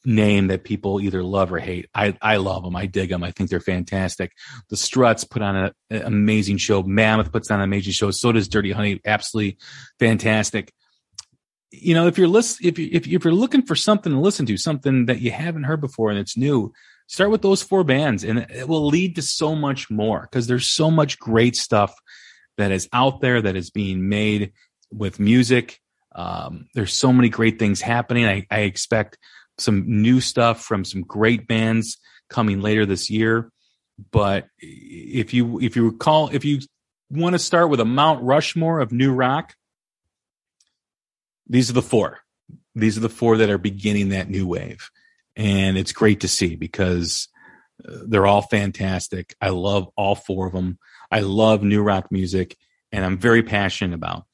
name 0.03 0.47
that 0.47 0.63
people 0.63 0.99
either 0.99 1.23
love 1.23 1.53
or 1.53 1.59
hate. 1.59 1.87
I, 1.93 2.17
I 2.21 2.37
love 2.37 2.63
them. 2.63 2.75
I 2.75 2.87
dig 2.87 3.09
them. 3.09 3.23
I 3.23 3.31
think 3.31 3.49
they're 3.49 3.59
fantastic. 3.59 4.31
The 4.69 4.77
Struts 4.77 5.23
put 5.23 5.41
on 5.41 5.55
an 5.55 5.73
amazing 5.89 6.57
show. 6.57 6.81
Mammoth 6.83 7.31
puts 7.31 7.51
on 7.51 7.59
an 7.59 7.65
amazing 7.65 7.93
show. 7.93 8.11
So 8.11 8.31
does 8.31 8.47
Dirty 8.47 8.71
Honey. 8.71 8.99
Absolutely 9.05 9.57
fantastic 9.99 10.73
you 11.71 11.93
know, 11.93 12.07
if 12.07 12.17
you're 12.17 12.27
list, 12.27 12.63
if 12.63 12.77
you 12.77 12.89
if, 12.91 13.07
if 13.07 13.23
you're 13.23 13.33
looking 13.33 13.61
for 13.61 13.75
something 13.75 14.11
to 14.11 14.19
listen 14.19 14.45
to, 14.45 14.57
something 14.57 15.05
that 15.05 15.21
you 15.21 15.31
haven't 15.31 15.63
heard 15.63 15.79
before 15.79 16.09
and 16.09 16.19
it's 16.19 16.35
new, 16.35 16.73
start 17.11 17.29
with 17.29 17.41
those 17.41 17.61
four 17.61 17.83
bands, 17.83 18.23
and 18.23 18.39
it 18.39 18.69
will 18.69 18.87
lead 18.87 19.15
to 19.15 19.21
so 19.21 19.53
much 19.53 19.89
more 19.89 20.21
because 20.21 20.47
there's 20.47 20.71
so 20.71 20.89
much 20.89 21.19
great 21.19 21.57
stuff 21.57 21.93
that 22.57 22.71
is 22.71 22.87
out 22.93 23.19
there 23.19 23.41
that 23.41 23.57
is 23.57 23.69
being 23.69 24.07
made 24.07 24.53
with 24.93 25.19
music. 25.19 25.81
Um, 26.15 26.67
there's 26.73 26.93
so 26.93 27.11
many 27.11 27.27
great 27.27 27.59
things 27.59 27.81
happening. 27.81 28.25
I, 28.25 28.47
I 28.49 28.59
expect 28.61 29.17
some 29.57 30.01
new 30.01 30.21
stuff 30.21 30.63
from 30.63 30.85
some 30.85 31.01
great 31.01 31.47
bands 31.47 31.97
coming 32.29 32.61
later 32.61 32.85
this 32.85 33.09
year. 33.09 33.51
But 34.11 34.47
if 34.57 35.33
you 35.33 35.59
if 35.59 35.75
you 35.75 35.89
recall, 35.89 36.29
if 36.31 36.45
you 36.45 36.61
want 37.09 37.33
to 37.33 37.39
start 37.39 37.69
with 37.69 37.81
a 37.81 37.85
Mount 37.85 38.23
Rushmore 38.23 38.79
of 38.79 38.93
new 38.93 39.13
rock, 39.13 39.53
these 41.45 41.69
are 41.69 41.73
the 41.73 41.81
four. 41.81 42.19
These 42.73 42.97
are 42.97 43.01
the 43.01 43.09
four 43.09 43.35
that 43.37 43.49
are 43.49 43.57
beginning 43.57 44.09
that 44.09 44.29
new 44.29 44.47
wave. 44.47 44.89
And 45.35 45.77
it's 45.77 45.93
great 45.93 46.21
to 46.21 46.27
see 46.27 46.55
because 46.55 47.27
uh, 47.87 47.99
they're 48.07 48.27
all 48.27 48.41
fantastic. 48.41 49.35
I 49.41 49.49
love 49.49 49.89
all 49.95 50.15
four 50.15 50.47
of 50.47 50.53
them. 50.53 50.77
I 51.09 51.21
love 51.21 51.63
new 51.63 51.81
rock 51.81 52.11
music 52.11 52.57
and 52.91 53.05
I'm 53.05 53.17
very 53.17 53.43
passionate 53.43 53.95
about 53.95 54.25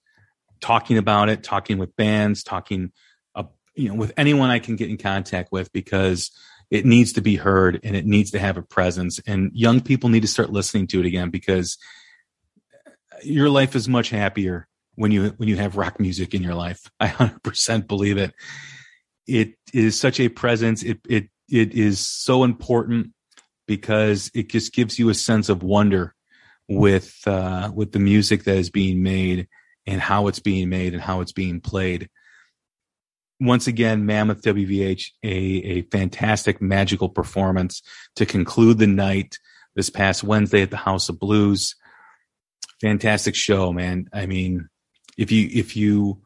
talking 0.59 0.97
about 0.97 1.29
it, 1.29 1.43
talking 1.43 1.77
with 1.77 1.95
bands, 1.95 2.43
talking, 2.43 2.91
uh, 3.35 3.43
you 3.75 3.89
know, 3.89 3.95
with 3.95 4.11
anyone 4.17 4.49
I 4.49 4.59
can 4.59 4.75
get 4.75 4.89
in 4.89 4.97
contact 4.97 5.51
with 5.51 5.71
because 5.71 6.31
it 6.69 6.85
needs 6.85 7.13
to 7.13 7.21
be 7.21 7.35
heard 7.35 7.79
and 7.83 7.95
it 7.95 8.05
needs 8.05 8.31
to 8.31 8.39
have 8.39 8.57
a 8.57 8.61
presence. 8.61 9.19
And 9.25 9.51
young 9.53 9.81
people 9.81 10.09
need 10.09 10.21
to 10.21 10.27
start 10.27 10.51
listening 10.51 10.87
to 10.87 10.99
it 10.99 11.05
again 11.05 11.29
because 11.29 11.77
your 13.23 13.49
life 13.49 13.75
is 13.75 13.87
much 13.87 14.09
happier 14.09 14.67
when 14.95 15.11
you 15.11 15.29
when 15.37 15.47
you 15.47 15.55
have 15.57 15.77
rock 15.77 15.99
music 15.99 16.33
in 16.33 16.43
your 16.43 16.55
life. 16.55 16.89
I 16.99 17.07
100% 17.07 17.87
believe 17.87 18.17
it. 18.17 18.33
It 19.27 19.55
is 19.73 19.99
such 19.99 20.19
a 20.19 20.29
presence. 20.29 20.83
It 20.83 20.99
it 21.07 21.29
it 21.49 21.73
is 21.73 21.99
so 21.99 22.43
important 22.43 23.11
because 23.67 24.31
it 24.33 24.49
just 24.49 24.73
gives 24.73 24.97
you 24.97 25.09
a 25.09 25.13
sense 25.13 25.49
of 25.49 25.63
wonder 25.63 26.15
with 26.67 27.15
uh, 27.25 27.71
with 27.73 27.91
the 27.91 27.99
music 27.99 28.43
that 28.45 28.57
is 28.57 28.69
being 28.69 29.03
made 29.03 29.47
and 29.85 30.01
how 30.01 30.27
it's 30.27 30.39
being 30.39 30.69
made 30.69 30.93
and 30.93 31.01
how 31.01 31.21
it's 31.21 31.31
being 31.31 31.61
played. 31.61 32.09
Once 33.39 33.67
again, 33.67 34.05
Mammoth 34.05 34.41
WVH, 34.41 35.11
a, 35.23 35.27
a 35.27 35.81
fantastic 35.83 36.59
magical 36.59 37.07
performance 37.07 37.83
to 38.15 38.25
conclude 38.25 38.79
the 38.79 38.87
night 38.87 39.37
this 39.75 39.89
past 39.89 40.23
Wednesday 40.23 40.63
at 40.63 40.71
the 40.71 40.77
House 40.77 41.07
of 41.07 41.19
Blues. 41.19 41.75
Fantastic 42.81 43.35
show, 43.35 43.71
man. 43.71 44.09
I 44.11 44.25
mean, 44.25 44.69
if 45.17 45.31
you 45.31 45.49
if 45.53 45.75
you 45.75 46.21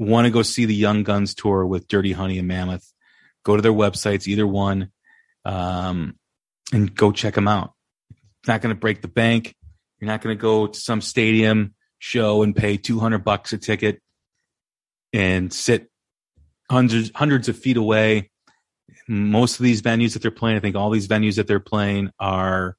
want 0.00 0.24
to 0.24 0.30
go 0.30 0.42
see 0.42 0.64
the 0.64 0.74
Young 0.74 1.02
Guns 1.02 1.34
tour 1.34 1.66
with 1.66 1.86
Dirty 1.86 2.12
Honey 2.12 2.38
and 2.38 2.48
Mammoth, 2.48 2.90
go 3.44 3.54
to 3.54 3.62
their 3.62 3.72
websites, 3.72 4.26
either 4.26 4.46
one, 4.46 4.90
um, 5.44 6.16
and 6.72 6.94
go 6.94 7.12
check 7.12 7.34
them 7.34 7.46
out. 7.46 7.74
It's 8.40 8.48
not 8.48 8.62
going 8.62 8.74
to 8.74 8.80
break 8.80 9.02
the 9.02 9.08
bank. 9.08 9.54
You're 9.98 10.08
not 10.08 10.22
going 10.22 10.36
to 10.36 10.40
go 10.40 10.68
to 10.68 10.80
some 10.80 11.02
stadium 11.02 11.74
show 11.98 12.42
and 12.42 12.56
pay 12.56 12.78
200 12.78 13.18
bucks 13.18 13.52
a 13.52 13.58
ticket 13.58 14.00
and 15.12 15.52
sit 15.52 15.90
hundreds 16.70 17.10
hundreds 17.14 17.50
of 17.50 17.58
feet 17.58 17.76
away. 17.76 18.30
Most 19.06 19.60
of 19.60 19.64
these 19.64 19.82
venues 19.82 20.14
that 20.14 20.22
they're 20.22 20.30
playing, 20.30 20.56
I 20.56 20.60
think 20.60 20.76
all 20.76 20.88
these 20.88 21.08
venues 21.08 21.36
that 21.36 21.46
they're 21.46 21.60
playing 21.60 22.10
are 22.18 22.76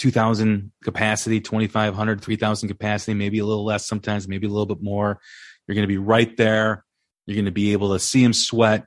2000 0.00 0.72
capacity, 0.82 1.40
2500, 1.40 2.22
3000 2.22 2.68
capacity, 2.68 3.14
maybe 3.14 3.38
a 3.38 3.44
little 3.44 3.64
less 3.64 3.86
sometimes, 3.86 4.26
maybe 4.26 4.46
a 4.46 4.50
little 4.50 4.66
bit 4.66 4.82
more. 4.82 5.20
You're 5.66 5.74
going 5.74 5.84
to 5.84 5.88
be 5.88 5.98
right 5.98 6.36
there. 6.36 6.84
You're 7.26 7.36
going 7.36 7.44
to 7.44 7.52
be 7.52 7.72
able 7.72 7.92
to 7.92 8.00
see 8.00 8.22
them 8.22 8.32
sweat 8.32 8.86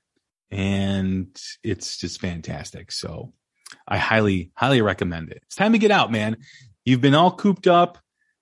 and 0.52 1.39
it's 1.63 1.97
just 1.97 2.19
fantastic. 2.19 2.91
So 2.91 3.34
I 3.88 3.97
highly, 3.97 4.52
highly 4.56 4.82
recommend 4.82 5.30
it. 5.32 5.41
It's 5.45 5.56
time 5.56 5.71
to 5.73 5.80
get 5.80 5.91
out, 5.91 6.12
man. 6.12 6.38
You've 6.86 7.02
been 7.02 7.15
all 7.15 7.32
cooped 7.32 7.67
up. 7.67 7.97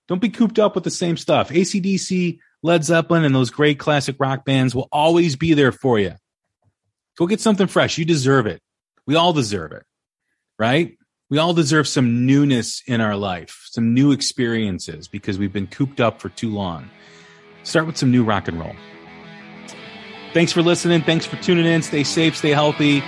Don't 0.07 0.21
be 0.21 0.29
cooped 0.29 0.59
up 0.59 0.75
with 0.75 0.83
the 0.83 0.91
same 0.91 1.15
stuff. 1.15 1.49
ACDC, 1.49 2.39
Led 2.63 2.83
Zeppelin, 2.83 3.23
and 3.23 3.33
those 3.33 3.49
great 3.49 3.79
classic 3.79 4.17
rock 4.19 4.43
bands 4.43 4.75
will 4.75 4.89
always 4.91 5.35
be 5.35 5.53
there 5.53 5.71
for 5.71 5.99
you. 5.99 6.15
Go 7.17 7.27
get 7.27 7.39
something 7.39 7.67
fresh. 7.67 7.97
You 7.97 8.05
deserve 8.05 8.45
it. 8.45 8.61
We 9.05 9.15
all 9.15 9.33
deserve 9.33 9.71
it, 9.71 9.83
right? 10.59 10.97
We 11.31 11.37
all 11.37 11.53
deserve 11.53 11.87
some 11.87 12.25
newness 12.25 12.83
in 12.85 12.99
our 12.99 13.15
life, 13.15 13.65
some 13.71 13.93
new 13.93 14.11
experiences 14.11 15.07
because 15.07 15.39
we've 15.39 15.53
been 15.53 15.65
cooped 15.65 16.01
up 16.01 16.19
for 16.19 16.27
too 16.27 16.53
long. 16.53 16.89
Start 17.63 17.87
with 17.87 17.95
some 17.95 18.11
new 18.11 18.23
rock 18.23 18.49
and 18.49 18.59
roll. 18.59 18.75
Thanks 20.33 20.51
for 20.51 20.61
listening. 20.61 21.01
Thanks 21.01 21.25
for 21.25 21.37
tuning 21.37 21.65
in. 21.65 21.81
Stay 21.83 22.03
safe, 22.03 22.35
stay 22.35 22.49
healthy. 22.49 23.01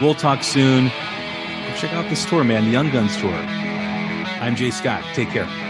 We'll 0.00 0.14
talk 0.14 0.42
soon. 0.42 0.88
Check 1.78 1.92
out 1.92 2.10
this 2.10 2.24
tour, 2.26 2.42
man, 2.42 2.64
the 2.64 2.70
Young 2.70 2.90
Guns 2.90 3.16
tour. 3.18 3.30
I'm 3.30 4.56
Jay 4.56 4.72
Scott. 4.72 5.04
Take 5.14 5.28
care. 5.28 5.69